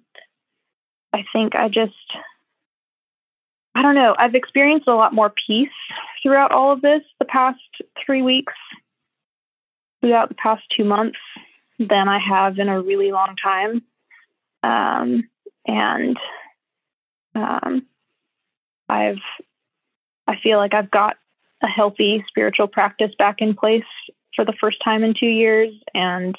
[1.13, 1.93] I think I just
[3.75, 4.15] I don't know.
[4.17, 5.67] I've experienced a lot more peace
[6.23, 7.59] throughout all of this the past
[8.03, 8.53] three weeks,
[10.01, 11.19] throughout the past two months,
[11.77, 13.83] than I have in a really long time.
[14.63, 15.29] Um,
[15.67, 16.17] and
[17.35, 17.85] um,
[18.87, 19.19] I've,
[20.25, 21.17] I feel like I've got
[21.61, 23.83] a healthy spiritual practice back in place
[24.35, 25.73] for the first time in two years.
[25.93, 26.35] And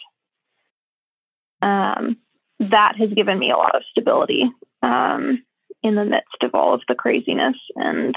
[1.61, 2.17] um,
[2.61, 4.45] that has given me a lot of stability.
[4.83, 5.43] Um,
[5.83, 8.15] in the midst of all of the craziness and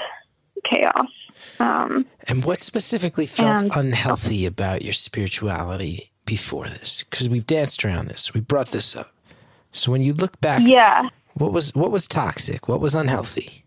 [0.64, 1.08] chaos.
[1.58, 7.04] Um, And what specifically felt And- unhealthy about your spirituality before this?
[7.04, 9.12] Because we've danced around this, we brought this up.
[9.72, 11.08] So when you look back, yeah.
[11.34, 12.68] what was what was toxic?
[12.68, 13.64] What was unhealthy?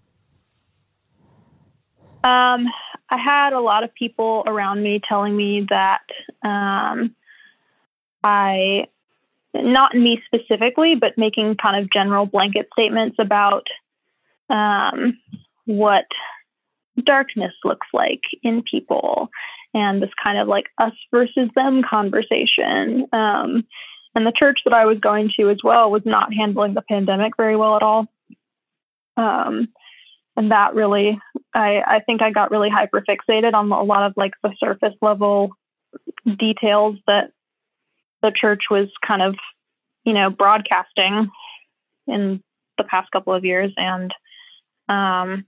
[2.23, 2.67] Um,
[3.09, 6.01] I had a lot of people around me telling me that
[6.43, 7.15] um,
[8.23, 8.87] I,
[9.53, 13.67] not me specifically, but making kind of general blanket statements about
[14.49, 15.17] um,
[15.65, 16.05] what
[17.03, 19.29] darkness looks like in people
[19.73, 23.07] and this kind of like us versus them conversation.
[23.11, 23.65] Um,
[24.15, 27.33] and the church that I was going to as well was not handling the pandemic
[27.35, 28.07] very well at all.
[29.17, 29.69] Um,
[30.35, 31.19] and that really,
[31.53, 34.95] I, I think I got really hyper fixated on a lot of like the surface
[35.01, 35.51] level
[36.37, 37.31] details that
[38.21, 39.35] the church was kind of,
[40.03, 41.29] you know, broadcasting
[42.07, 42.43] in
[42.77, 43.71] the past couple of years.
[43.77, 44.11] And
[44.89, 45.45] um,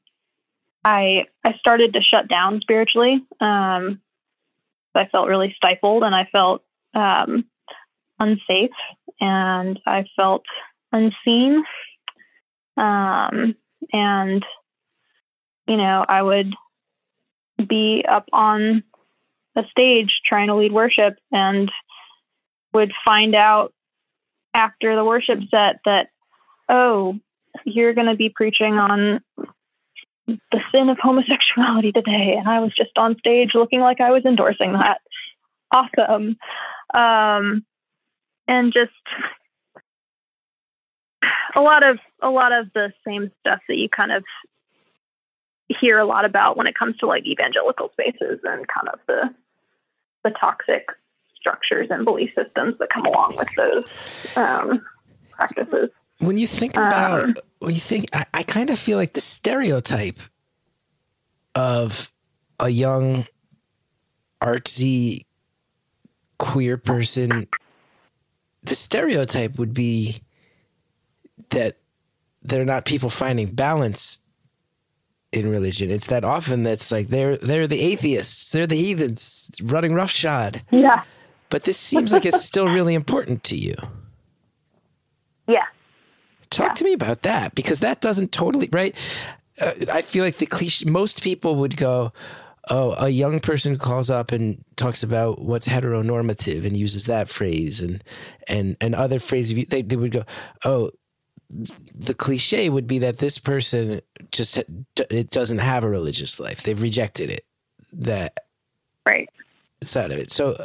[0.84, 3.26] I I started to shut down spiritually.
[3.40, 4.02] Um,
[4.94, 6.64] I felt really stifled, and I felt
[6.94, 7.46] um,
[8.20, 8.72] unsafe,
[9.20, 10.46] and I felt
[10.92, 11.64] unseen.
[12.78, 13.56] Um,
[13.92, 14.46] and
[15.68, 16.54] you know, I would
[17.68, 18.84] be up on
[19.56, 21.72] a stage trying to lead worship, and
[22.74, 23.74] would find out
[24.54, 26.08] after the worship set that,
[26.70, 27.20] oh,
[27.64, 29.22] you're going to be preaching on
[30.28, 32.36] the sin of homosexuality today.
[32.38, 35.02] And I was just on stage looking like I was endorsing that.
[35.74, 36.38] Awesome.
[36.94, 37.66] um,
[38.48, 38.92] and just
[41.56, 44.24] a lot of a lot of the same stuff that you kind of
[45.68, 49.34] hear a lot about when it comes to like evangelical spaces and kind of the
[50.24, 50.88] the toxic
[51.36, 53.86] structures and belief systems that come along with those
[54.38, 54.82] um,
[55.32, 55.90] practices.
[56.20, 59.22] When you think about, um, when you think, I, I kind of feel like the
[59.22, 60.20] stereotype
[61.54, 62.12] of
[62.60, 63.28] a young
[64.42, 65.26] artsy
[66.38, 67.48] queer person,
[68.64, 70.22] the stereotype would be
[71.50, 71.78] that
[72.42, 74.20] they're not people finding balance
[75.32, 75.92] in religion.
[75.92, 80.62] It's that often that's like they're they're the atheists, they're the heathens running roughshod.
[80.72, 81.04] Yeah.
[81.50, 83.76] But this seems like it's still really important to you.
[85.48, 85.66] Yeah.
[86.50, 86.74] Talk yeah.
[86.74, 88.96] to me about that because that doesn't totally right.
[89.60, 90.90] Uh, I feel like the cliche.
[90.90, 92.12] Most people would go,
[92.70, 97.82] "Oh, a young person calls up and talks about what's heteronormative and uses that phrase
[97.82, 98.04] and
[98.48, 100.24] and and other phrases." They they would go,
[100.64, 100.92] "Oh,
[101.50, 106.64] the cliche would be that this person just it doesn't have a religious life.
[106.64, 107.46] They've rejected it.
[107.94, 108.40] That
[109.06, 109.30] right
[109.84, 110.32] side of it.
[110.32, 110.64] So,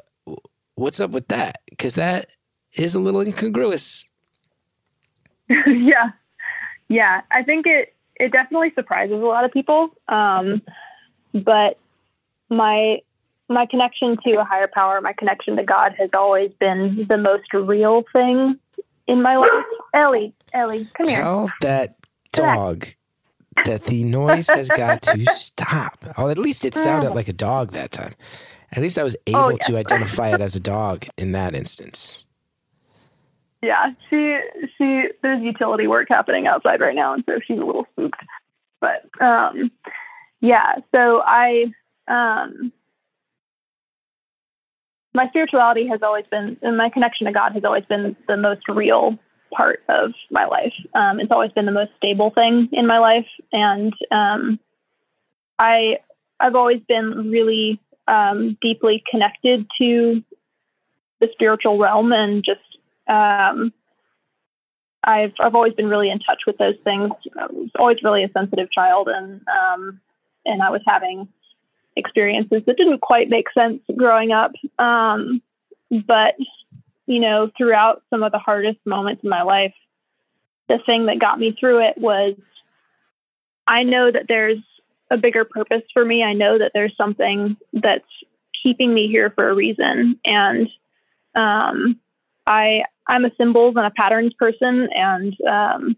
[0.75, 1.61] what's up with that?
[1.69, 2.37] Because that
[2.77, 4.05] is a little incongruous.
[5.67, 6.11] yeah,
[6.89, 7.23] yeah.
[7.31, 9.91] I think it it definitely surprises a lot of people.
[10.09, 10.63] Um,
[11.35, 11.79] but
[12.49, 13.01] my
[13.49, 17.53] my connection to a higher power, my connection to God, has always been the most
[17.53, 18.59] real thing
[19.07, 19.51] in my life.
[19.93, 21.23] Ellie, Ellie, come Tell here.
[21.23, 21.97] Tell that
[22.33, 22.87] dog
[23.65, 26.05] that the noise has got to stop.
[26.17, 28.15] Oh, at least it sounded like a dog that time.
[28.73, 29.57] At least I was able oh, yeah.
[29.67, 32.25] to identify it as a dog in that instance.
[33.63, 34.39] Yeah, she
[34.79, 38.23] she there's utility work happening outside right now, and so she's a little spooked.
[38.81, 39.71] But um,
[40.41, 41.67] yeah, so I
[42.09, 42.73] um,
[45.13, 48.63] my spirituality has always been, and my connection to God has always been the most
[48.69, 49.19] real
[49.55, 50.73] part of my life.
[50.95, 54.59] Um, it's always been the most stable thing in my life, and um,
[55.59, 55.99] I
[56.39, 60.23] I've always been really um, deeply connected to
[61.21, 62.61] the spiritual realm, and just
[63.11, 63.73] um,
[65.03, 67.11] I've I've always been really in touch with those things.
[67.39, 70.01] I was always really a sensitive child, and um,
[70.47, 71.29] and I was having
[71.97, 74.53] experiences that didn't quite make sense growing up.
[74.79, 75.43] Um,
[75.91, 76.35] but,
[77.07, 79.75] you know, throughout some of the hardest moments in my life,
[80.69, 82.35] the thing that got me through it was
[83.67, 84.59] I know that there's
[85.11, 86.23] a bigger purpose for me.
[86.23, 88.05] I know that there's something that's
[88.63, 90.19] keeping me here for a reason.
[90.25, 90.69] And
[91.35, 91.99] um,
[92.47, 95.97] I I'm a symbols and a patterns person, and um,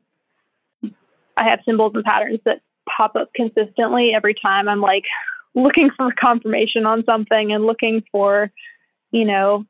[1.37, 5.05] I have symbols and patterns that pop up consistently every time I'm like,
[5.55, 8.51] looking for confirmation on something and looking for,
[9.11, 9.67] you know,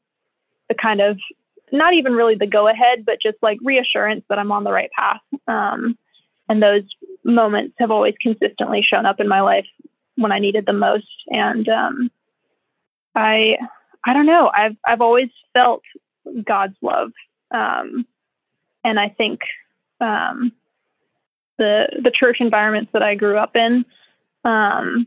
[0.68, 1.18] the kind of
[1.72, 4.90] not even really the go ahead, but just like reassurance that I'm on the right
[4.96, 5.20] path.
[5.48, 5.98] Um,
[6.48, 6.82] and those
[7.24, 9.66] moments have always consistently shown up in my life
[10.14, 11.06] when I needed them most.
[11.28, 12.10] And um,
[13.16, 13.56] I,
[14.04, 14.50] I don't know.
[14.54, 15.82] I've I've always felt
[16.44, 17.12] God's love,
[17.52, 18.06] um,
[18.84, 19.40] and I think
[20.00, 20.52] um,
[21.58, 23.84] the the church environments that I grew up in
[24.44, 25.06] um,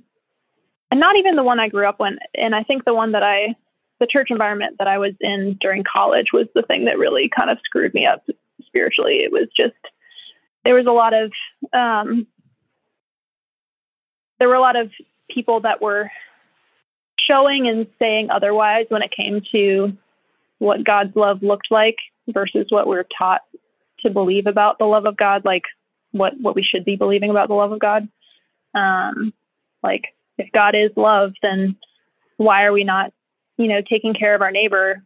[0.92, 2.18] and not even the one I grew up in.
[2.36, 3.56] And I think the one that I,
[4.00, 7.50] the church environment that I was in during college was the thing that really kind
[7.50, 8.26] of screwed me up
[8.66, 9.24] spiritually.
[9.24, 9.74] It was just,
[10.64, 11.32] there was a lot of,
[11.74, 12.28] um,
[14.40, 14.92] there were a lot of
[15.30, 16.12] people that were
[17.20, 19.98] showing and saying otherwise when it came to
[20.60, 21.98] what God's love looked like
[22.28, 23.42] versus what we we're taught
[24.00, 25.64] to believe about the love of God, like
[26.12, 28.08] what what we should be believing about the love of God.
[28.74, 29.34] Um,
[29.84, 31.78] like if God is love, then
[32.38, 33.14] why are we not,
[33.58, 35.04] you know, taking care of our neighbor?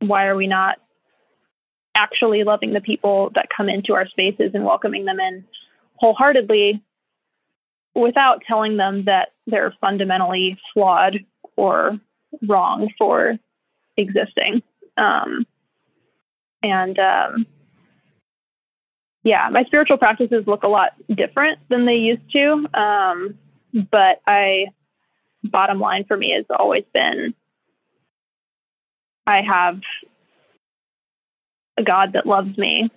[0.00, 0.78] Why are we not
[1.94, 5.44] actually loving the people that come into our spaces and welcoming them in
[5.96, 6.82] wholeheartedly
[7.94, 11.18] without telling them that they're fundamentally flawed
[11.56, 11.98] or
[12.48, 13.38] wrong for
[13.96, 14.62] existing?
[14.96, 15.46] Um,
[16.62, 17.46] and um,
[19.24, 22.66] yeah, my spiritual practices look a lot different than they used to.
[22.74, 23.38] Um,
[23.90, 24.66] but I,
[25.44, 27.34] bottom line for me has always been
[29.26, 29.80] I have
[31.76, 32.90] a God that loves me,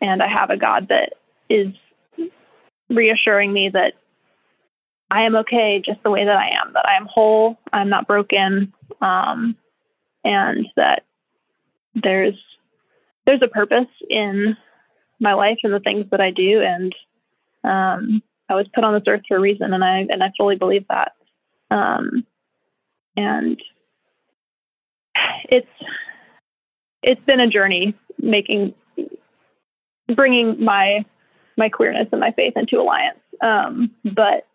[0.00, 1.14] and I have a God that
[1.48, 1.68] is
[2.88, 3.94] reassuring me that
[5.10, 8.06] I am okay just the way that I am, that I am whole, I'm not
[8.06, 9.56] broken, um,
[10.24, 11.04] and that
[11.94, 12.34] there's
[13.26, 14.56] there's a purpose in
[15.20, 16.94] my life and the things that I do, and
[17.62, 20.56] um, I was put on this earth for a reason, and I and I fully
[20.56, 21.12] believe that.
[21.70, 22.26] Um,
[23.16, 23.60] and
[25.48, 25.66] it's
[27.02, 28.74] it's been a journey making
[30.14, 31.04] bringing my
[31.56, 33.18] my queerness and my faith into alliance.
[33.40, 34.46] Um, but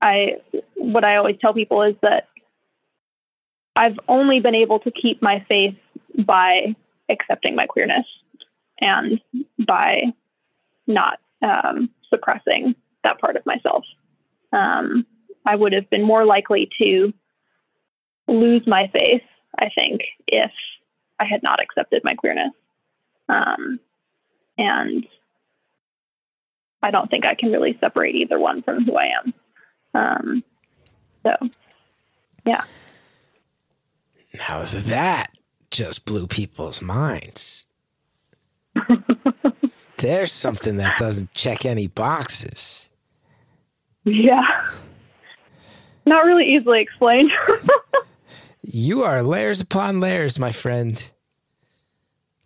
[0.00, 0.36] I
[0.76, 2.28] what I always tell people is that
[3.76, 5.76] I've only been able to keep my faith
[6.24, 6.74] by
[7.10, 8.06] accepting my queerness
[8.80, 9.20] and
[9.66, 10.00] by
[10.86, 12.74] not um, suppressing
[13.04, 13.84] that part of myself.
[14.52, 15.06] Um,
[15.44, 17.12] I would have been more likely to
[18.26, 19.22] lose my faith,
[19.58, 20.50] I think, if
[21.20, 22.52] I had not accepted my queerness.
[23.28, 23.78] Um,
[24.58, 25.06] and
[26.82, 29.34] I don't think I can really separate either one from who I am.
[29.94, 30.44] Um,
[31.24, 31.48] so,
[32.46, 32.64] yeah.
[34.38, 35.36] Now that
[35.70, 37.66] just blew people's minds.
[39.98, 42.88] There's something that doesn't check any boxes.
[44.04, 44.68] Yeah.
[46.04, 47.30] Not really easily explained.
[48.62, 51.02] you are layers upon layers, my friend.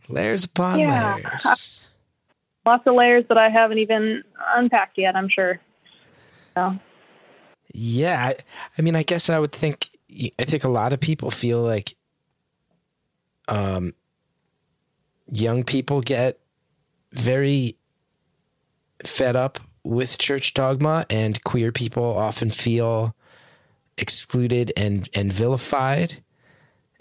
[0.08, 1.16] Layers upon yeah.
[1.16, 1.80] layers.
[2.66, 4.22] Lots of layers that I haven't even
[4.54, 5.60] unpacked yet, I'm sure.
[6.54, 6.78] So.
[7.72, 8.36] Yeah, I,
[8.76, 9.88] I mean, I guess I would think.
[10.38, 11.94] I think a lot of people feel like,
[13.48, 13.94] um,
[15.32, 16.40] young people get
[17.12, 17.76] very
[19.04, 23.14] fed up with church dogma, and queer people often feel
[23.96, 26.22] excluded and and vilified.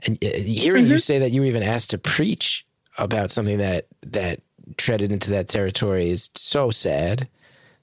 [0.05, 0.93] And uh, hearing mm-hmm.
[0.93, 2.65] you say that you were even asked to preach
[2.97, 4.41] about something that that
[4.77, 7.27] treaded into that territory is so sad,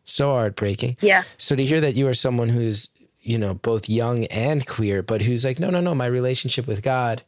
[0.04, 0.96] so heartbreaking.
[1.00, 1.24] Yeah.
[1.38, 2.90] So to hear that you are someone who's
[3.26, 6.82] you know both young and queer, but who's like, no, no, no, my relationship with
[6.82, 7.22] God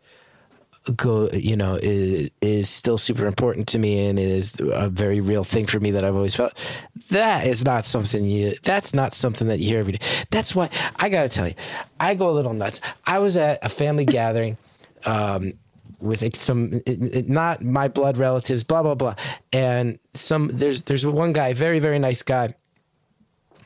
[0.97, 5.45] go you know is, is still super important to me and is a very real
[5.45, 6.55] thing for me that I've always felt.
[7.11, 10.07] That is not something you that's not something that you hear every day.
[10.31, 11.55] That's why I gotta tell you
[12.01, 12.81] I go a little nuts.
[13.07, 14.57] I was at a family gathering
[15.05, 15.55] um,
[16.01, 19.15] with some not my blood relatives blah blah blah.
[19.53, 22.55] And some there's there's one guy very very nice guy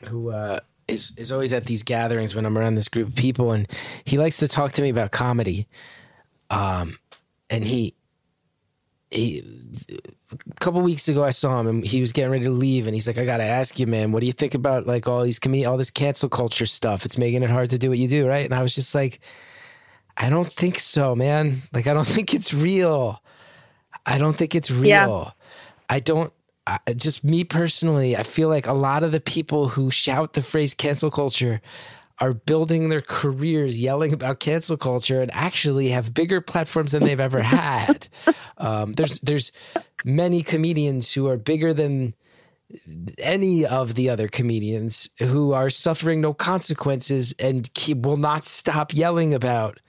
[0.05, 3.51] who uh, is is always at these gatherings when I'm around this group of people
[3.51, 3.67] and
[4.05, 5.67] he likes to talk to me about comedy.
[6.49, 6.97] Um,
[7.49, 7.95] and he
[9.11, 9.43] he
[10.31, 12.95] a couple weeks ago I saw him and he was getting ready to leave and
[12.95, 15.23] he's like I got to ask you man what do you think about like all
[15.23, 17.05] these com- all this cancel culture stuff?
[17.05, 18.45] It's making it hard to do what you do right?
[18.45, 19.19] And I was just like
[20.17, 21.61] I don't think so man.
[21.73, 23.21] Like I don't think it's real.
[24.05, 24.87] I don't think it's real.
[24.87, 25.31] Yeah.
[25.89, 26.33] I don't
[26.65, 30.41] I, just me personally I feel like a lot of the people who shout the
[30.41, 31.61] phrase cancel culture
[32.19, 37.19] are building their careers yelling about cancel culture and actually have bigger platforms than they've
[37.19, 38.07] ever had.
[38.57, 39.51] um, there's there's
[40.05, 42.13] many comedians who are bigger than
[43.17, 48.93] any of the other comedians who are suffering no consequences and keep, will not stop
[48.93, 49.79] yelling about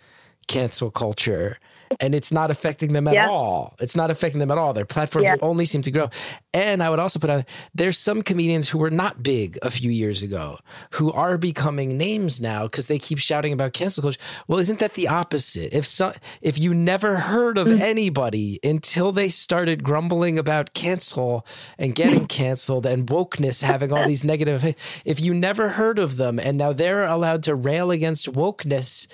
[0.49, 1.59] cancel culture
[2.01, 3.29] and it's not affecting them at yeah.
[3.29, 3.75] all.
[3.81, 4.73] It's not affecting them at all.
[4.73, 5.37] Their platforms yeah.
[5.43, 6.11] only seem to grow.
[6.53, 9.91] And I would also put out there's some comedians who were not big a few
[9.91, 10.59] years ago
[10.93, 14.21] who are becoming names now because they keep shouting about cancel culture.
[14.47, 15.73] Well, isn't that the opposite?
[15.73, 16.13] If so,
[16.43, 17.81] if you never heard of mm.
[17.81, 21.47] anybody until they started grumbling about cancel
[21.79, 26.17] and getting canceled and wokeness having all these negative effects, if you never heard of
[26.17, 29.07] them and now they're allowed to rail against wokeness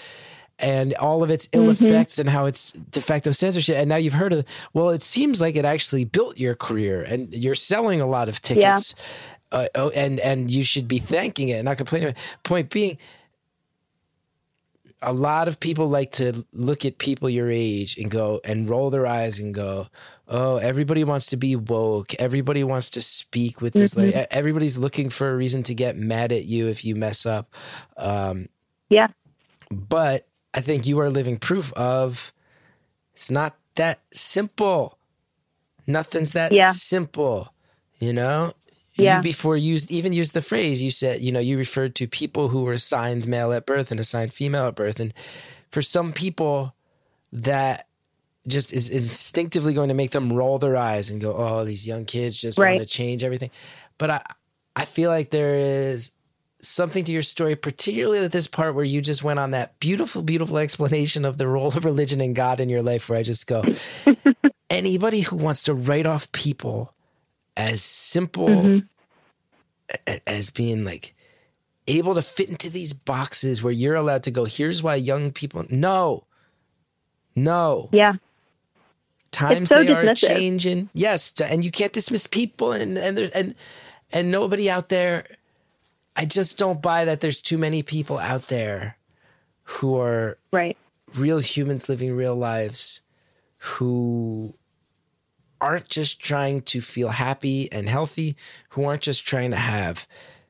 [0.61, 1.85] and all of its ill mm-hmm.
[1.85, 3.77] effects and how it's de facto censorship.
[3.77, 7.33] And now you've heard of, well, it seems like it actually built your career and
[7.33, 8.95] you're selling a lot of tickets.
[8.97, 9.05] Yeah.
[9.53, 12.15] Uh, oh, and and you should be thanking it, not complaining.
[12.45, 12.99] Point being,
[15.03, 18.91] a lot of people like to look at people your age and go and roll
[18.91, 19.89] their eyes and go,
[20.29, 22.15] "Oh, everybody wants to be woke.
[22.21, 23.95] Everybody wants to speak with this.
[23.95, 24.17] Mm-hmm.
[24.17, 27.53] Like, everybody's looking for a reason to get mad at you if you mess up."
[27.97, 28.49] Um,
[28.89, 29.09] yeah.
[29.69, 32.33] But I think you are living proof of
[33.15, 34.99] it's not that simple.
[35.87, 36.73] Nothing's that yeah.
[36.73, 37.53] simple,
[37.99, 38.53] you know?
[38.95, 39.17] Yeah.
[39.17, 42.49] You before used even used the phrase you said, you know, you referred to people
[42.49, 45.01] who were assigned male at birth and assigned female at birth.
[45.01, 45.15] And
[45.71, 46.75] for some people
[47.33, 47.87] that
[48.47, 51.87] just is, is instinctively going to make them roll their eyes and go, Oh, these
[51.87, 52.77] young kids just right.
[52.77, 53.51] want to change everything.
[53.97, 54.23] But I
[54.77, 55.59] I feel like there
[55.93, 56.13] is
[56.63, 60.23] something to your story, particularly at this part where you just went on that beautiful,
[60.23, 63.47] beautiful explanation of the role of religion and God in your life, where I just
[63.47, 63.65] go,
[64.71, 66.95] anybody who wants to write off people
[67.57, 70.15] as simple mm-hmm.
[70.27, 71.15] as being like
[71.87, 75.65] able to fit into these boxes where you're allowed to go, here's why young people,
[75.69, 76.25] no,
[77.35, 77.89] no.
[77.93, 78.15] Yeah.
[79.31, 80.91] Times so they are changing.
[80.93, 81.33] Yes.
[81.41, 83.55] And you can't dismiss people and, and, and,
[84.13, 85.25] and nobody out there
[86.17, 88.97] I just don't buy that there's too many people out there
[89.63, 90.77] who are right
[91.17, 93.01] real humans living real lives
[93.59, 94.55] who
[95.61, 98.37] aren't just trying to feel happy and healthy,
[98.71, 100.07] who aren't just trying to have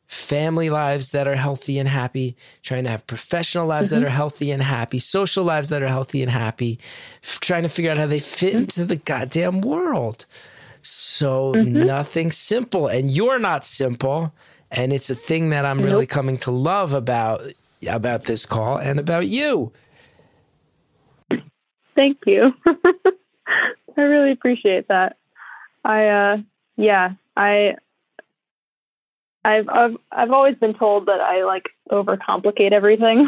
[0.07, 4.07] family lives that are healthy and happy, trying to have professional lives that mm-hmm.
[4.07, 6.79] are healthy and happy, social lives that are healthy and happy,
[7.23, 8.59] f- trying to figure out how they fit mm-hmm.
[8.63, 10.27] into the goddamn world.
[10.83, 11.85] So mm-hmm.
[11.85, 12.89] nothing simple.
[12.89, 14.33] And you're not simple.
[14.71, 17.43] And it's a thing that I'm really coming to love about
[17.89, 19.73] about this call and about you.
[21.95, 22.53] Thank you.
[23.97, 25.17] I really appreciate that.
[25.85, 26.37] I uh
[26.77, 27.77] yeah, I
[29.45, 33.27] I've I've I've always been told that I like overcomplicate everything.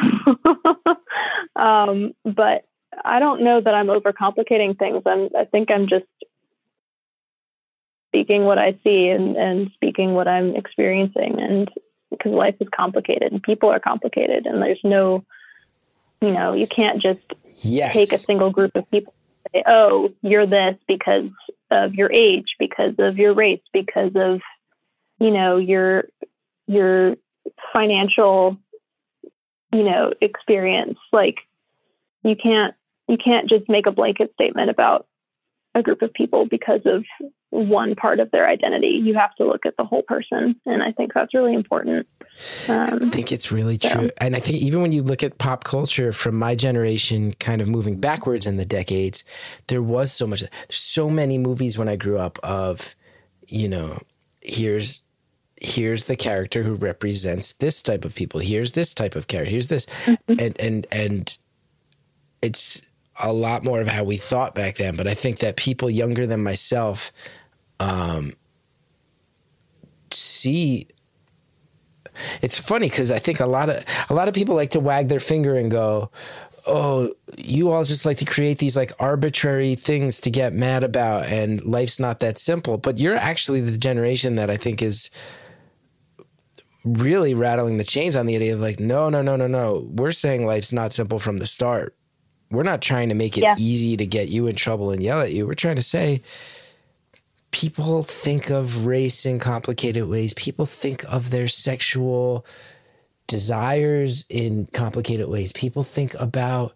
[1.57, 2.66] um but
[3.05, 5.03] I don't know that I'm overcomplicating things.
[5.07, 6.07] I'm I think I'm just
[8.12, 11.70] speaking what I see and and speaking what I'm experiencing and
[12.10, 15.24] because life is complicated and people are complicated and there's no
[16.20, 17.20] you know, you can't just
[17.64, 17.94] Yes.
[17.94, 19.14] take a single group of people
[19.52, 21.30] and say, oh, you're this because
[21.70, 24.40] of your age, because of your race, because of,
[25.18, 26.04] you know, your
[26.66, 27.16] your
[27.72, 28.56] financial,
[29.72, 30.98] you know, experience.
[31.12, 31.36] Like
[32.22, 32.74] you can't
[33.08, 35.06] you can't just make a blanket statement about
[35.75, 37.05] a group of people because of
[37.51, 38.89] one part of their identity.
[39.03, 40.57] You have to look at the whole person.
[40.66, 42.07] And I think that's really important.
[42.68, 44.11] I Um, think it's really So- true.
[44.18, 47.68] And I think even when you look at pop culture from my generation, kind of
[47.68, 49.25] moving backwards in the decades,
[49.68, 52.95] there was so much, there's so many movies when I grew up of,
[53.49, 53.99] you know,
[54.41, 55.03] here's,
[55.61, 58.41] here's the character who represents this type of people.
[58.41, 59.51] Here's this type of character.
[59.51, 59.87] Here's this.
[60.27, 61.37] And, and, and
[62.41, 62.83] it's
[63.20, 64.96] a lot more of how we thought back then.
[64.96, 67.12] But I think that people younger than myself,
[67.80, 68.34] um,
[70.10, 70.86] see
[72.42, 75.08] it's funny because I think a lot of a lot of people like to wag
[75.08, 76.10] their finger and go,
[76.66, 81.26] "Oh, you all just like to create these like arbitrary things to get mad about,
[81.26, 85.10] and life's not that simple." But you're actually the generation that I think is
[86.84, 89.88] really rattling the chains on the idea of like, no, no, no, no, no.
[89.92, 91.94] We're saying life's not simple from the start.
[92.53, 93.55] We're not trying to make it Yeah.
[93.59, 95.46] easy to get you in trouble and yell at you.
[95.46, 96.20] We're trying to say
[97.50, 100.34] people think of race in complicated ways.
[100.34, 102.44] People think of their sexual
[103.26, 105.53] desires in complicated ways.
[105.53, 106.74] People think about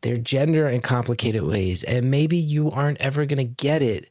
[0.00, 1.82] their gender in complicated ways.
[1.84, 4.08] And maybe you aren't ever going to get it,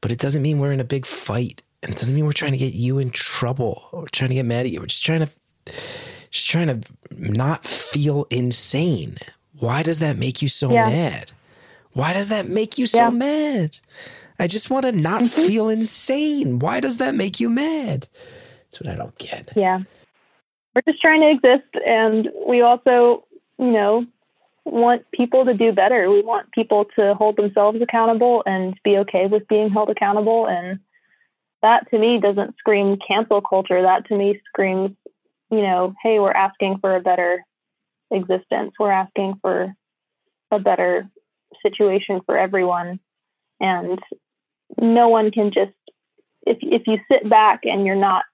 [0.00, 1.62] but it doesn't mean we're in a big fight.
[1.82, 4.46] And it doesn't mean we're trying to get you in trouble or trying to get
[4.46, 4.80] mad at you.
[4.80, 5.28] We're just trying to
[6.30, 9.18] just trying to not feel insane.
[9.58, 10.84] Why does that make you so Yeah.
[10.88, 11.32] mad?
[11.92, 13.10] Why does that make you so Yeah.
[13.10, 13.78] mad?
[14.38, 15.46] I just want to not mm-hmm.
[15.46, 16.58] feel insane.
[16.58, 18.08] Why does that make you mad?
[18.64, 19.52] That's what I don't get.
[19.56, 19.80] yeah
[20.74, 23.24] we're just trying to exist and we also
[23.60, 24.04] you know
[24.64, 29.26] want people to do better we want people to hold themselves accountable and be okay
[29.26, 30.80] with being held accountable and
[31.62, 34.90] that to me doesn't scream cancel culture that to me screams
[35.52, 37.44] you know hey we're asking for a better
[38.14, 39.74] existence we're asking for
[40.50, 41.08] a better
[41.62, 43.00] situation for everyone
[43.60, 43.98] and
[44.80, 45.72] no one can just
[46.46, 48.24] if if you sit back and you're not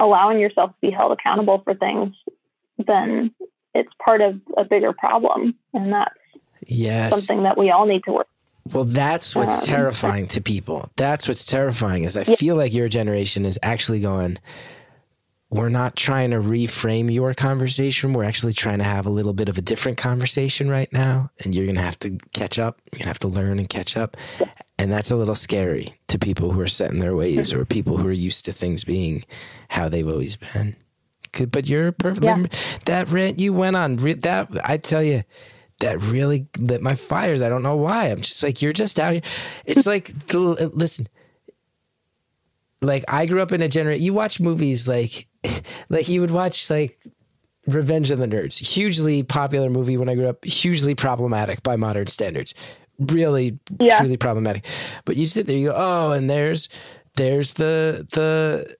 [0.00, 2.14] allowing yourself to be held accountable for things,
[2.86, 3.32] then
[3.74, 5.54] it's part of a bigger problem.
[5.72, 6.14] And that's
[6.66, 7.10] Yes.
[7.26, 8.28] something that we all need to work.
[8.72, 10.90] Well, that's what's Um, terrifying to people.
[10.96, 14.38] That's what's terrifying is I feel like your generation is actually going,
[15.54, 18.12] we're not trying to reframe your conversation.
[18.12, 21.30] We're actually trying to have a little bit of a different conversation right now.
[21.44, 22.80] And you're going to have to catch up.
[22.90, 24.16] You're going to have to learn and catch up.
[24.80, 27.96] And that's a little scary to people who are set in their ways or people
[27.96, 29.22] who are used to things being
[29.68, 30.74] how they've always been.
[31.48, 32.24] But you're perfect.
[32.24, 32.46] Yeah.
[32.86, 35.22] That rant you went on, that I tell you,
[35.78, 37.42] that really lit my fires.
[37.42, 38.06] I don't know why.
[38.06, 39.22] I'm just like, you're just out here.
[39.64, 41.06] It's like, listen,
[42.86, 44.02] like I grew up in a generation.
[44.02, 45.26] You watch movies like,
[45.88, 46.98] like you would watch like
[47.66, 52.06] Revenge of the Nerds, hugely popular movie when I grew up, hugely problematic by modern
[52.08, 52.54] standards,
[52.98, 53.98] really Yeah.
[53.98, 54.64] truly problematic.
[55.04, 56.68] But you sit there, you go, oh, and there's
[57.16, 58.74] there's the the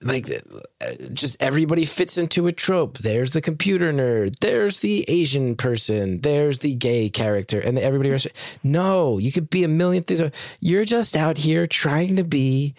[0.00, 2.98] like uh, just everybody fits into a trope.
[2.98, 4.38] There's the computer nerd.
[4.40, 6.20] There's the Asian person.
[6.20, 8.16] There's the gay character, and everybody.
[8.62, 10.20] No, you could be a million things.
[10.60, 12.74] You're just out here trying to be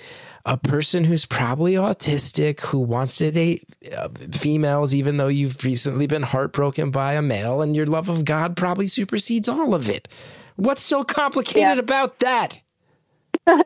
[0.45, 3.63] a person who's probably autistic who wants to date
[3.97, 8.25] uh, females, even though you've recently been heartbroken by a male, and your love of
[8.25, 10.07] God probably supersedes all of it.
[10.55, 11.79] What's so complicated Yeah.
[11.79, 12.61] about that?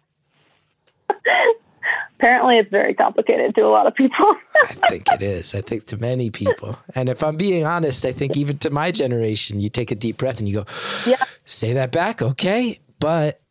[2.20, 4.16] Apparently, it's very complicated to a lot of people.
[4.64, 5.54] I think it is.
[5.54, 6.78] I think to many people.
[6.96, 10.18] And if I'm being honest, I think even to my generation, you take a deep
[10.18, 10.66] breath and you go,
[11.06, 11.18] yeah.
[11.44, 12.80] say that back, okay?
[13.00, 13.42] But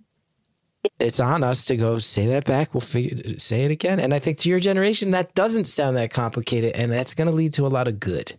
[0.99, 2.75] it's on us to go say that back.
[2.75, 4.01] We'll figure say it again.
[4.01, 7.35] And I think to your generation, that doesn't sound that complicated, and that's going to
[7.35, 8.35] lead to a lot of good.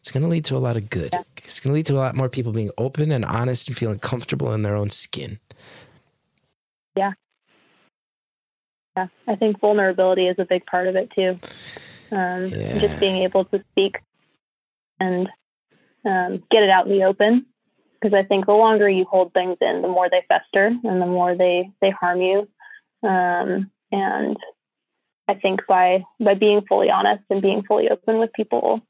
[0.00, 1.10] It's going to lead to a lot of good.
[1.12, 1.22] Yeah.
[1.38, 3.98] It's going to lead to a lot more people being open and honest and feeling
[3.98, 5.40] comfortable in their own skin.
[6.96, 7.14] Yeah.
[8.96, 9.08] Yeah.
[9.26, 11.34] I think vulnerability is a big part of it too.
[12.12, 12.78] Um, Yeah.
[12.78, 13.98] Just being able to speak
[15.00, 15.28] and
[16.04, 17.46] um, get it out in the open.
[18.00, 21.06] Because I think the longer you hold things in, the more they fester and the
[21.06, 22.48] more they, they harm you.
[23.02, 24.36] Um, and
[25.28, 28.80] I think by by being fully honest and being fully open with people,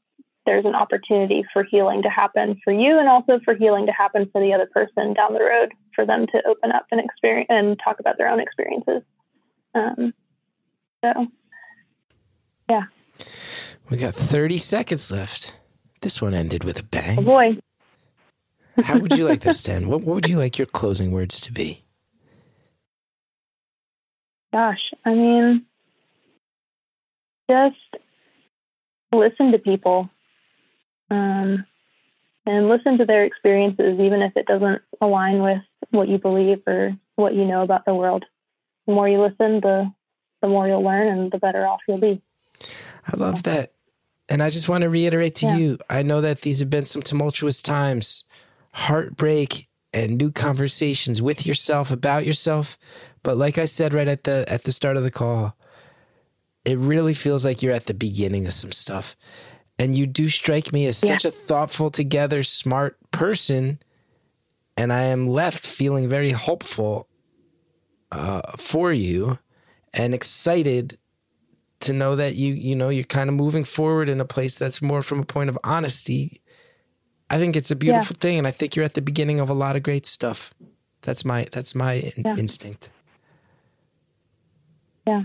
[0.45, 4.29] there's an opportunity for healing to happen for you and also for healing to happen
[4.33, 7.79] for the other person down the road for them to open up and experience and
[7.83, 9.03] talk about their own experiences.
[9.75, 10.15] Um,
[11.05, 11.27] so,
[12.69, 12.85] yeah.
[13.91, 15.55] We got 30 seconds left.
[16.01, 17.19] This one ended with a bang.
[17.19, 17.59] Oh boy.
[18.85, 19.89] How would you like this to end?
[19.89, 21.85] What, what would you like your closing words to be?
[24.53, 25.67] Gosh, I mean,
[27.51, 27.77] just
[29.13, 30.09] listen to people
[31.11, 31.65] um,
[32.47, 35.59] and listen to their experiences, even if it doesn't align with
[35.91, 38.25] what you believe or what you know about the world.
[38.87, 39.93] The more you listen, the
[40.43, 42.21] the more you'll learn, and the better off you'll be.
[43.07, 43.73] I love that.
[44.29, 45.57] And I just want to reiterate to Yeah.
[45.57, 48.25] you I know that these have been some tumultuous times,
[48.77, 52.77] heartbreak and new conversations with yourself about yourself.
[53.23, 55.57] But like I said right at the at the start of the call,
[56.67, 59.17] it really feels like you're at the beginning of some stuff.
[59.79, 61.11] And you do strike me as Yeah.
[61.17, 63.79] such a thoughtful, together, smart person.
[64.77, 67.09] And I am left feeling very hopeful
[68.13, 69.39] uh, for you
[69.95, 70.99] and excited
[71.81, 74.81] to know that you you know you're kind of moving forward in a place that's
[74.83, 76.41] more from a point of honesty
[77.31, 79.55] i think it's a beautiful thing and i think you're at the beginning of a
[79.55, 80.53] lot of great stuff
[81.03, 82.37] that's my that's my in- Yeah.
[82.37, 82.89] instinct
[85.07, 85.21] Yeah.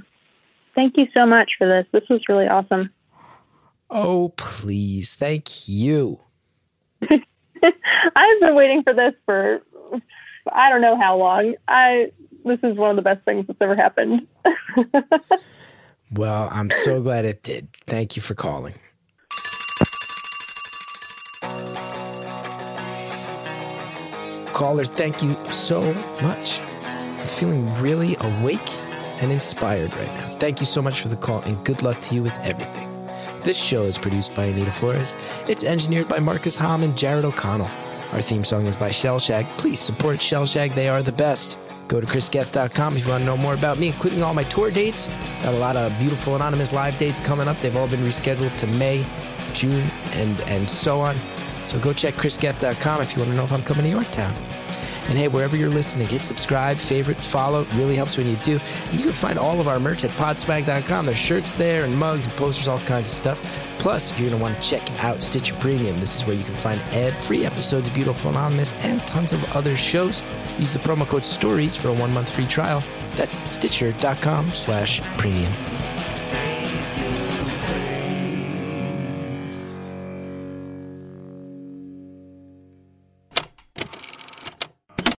[0.76, 1.86] Thank you so much for this.
[1.92, 2.92] This was really awesome.
[3.90, 6.20] oh please thank you
[7.02, 9.62] I've been waiting for this for
[10.52, 11.56] I don't know how long.
[11.68, 12.12] I
[12.46, 14.28] this is one of the best things that's ever happened.
[16.14, 18.74] well i'm so glad it did thank you for calling
[24.62, 25.82] caller thank you so
[26.22, 28.72] much i'm feeling really awake
[29.20, 32.14] and inspired right now thank you so much for the call and good luck to
[32.14, 32.88] you with everything
[33.44, 35.16] This show is produced by Anita Flores.
[35.48, 37.72] It's engineered by Marcus Hom and Jared O'Connell.
[38.14, 39.48] Our theme song is by Shellshag.
[39.58, 40.76] Please support Shellshag.
[40.76, 41.58] They are the best.
[41.88, 44.70] Go to chrisgeth.com if you want to know more about me, including all my tour
[44.70, 45.08] dates.
[45.42, 47.60] Got a lot of beautiful anonymous live dates coming up.
[47.62, 49.08] They've all been rescheduled to May,
[49.54, 51.18] June, and and so on.
[51.66, 54.36] So go check chrisgeth.com if you want to know if I'm coming to Yorktown.
[55.08, 57.62] And hey, wherever you're listening, hit subscribe, favorite, follow.
[57.62, 58.60] It really helps when you do.
[58.90, 61.06] And you can find all of our merch at podswag.com.
[61.06, 63.68] There's shirts there and mugs and posters, all kinds of stuff.
[63.80, 65.98] Plus, you're going to want to check out Stitcher Premium.
[65.98, 69.76] This is where you can find ad-free episodes of Beautiful Anonymous and tons of other
[69.76, 70.22] shows.
[70.60, 72.84] Use the promo code STORIES for a one-month free trial.
[73.16, 75.52] That's stitcher.com slash premium.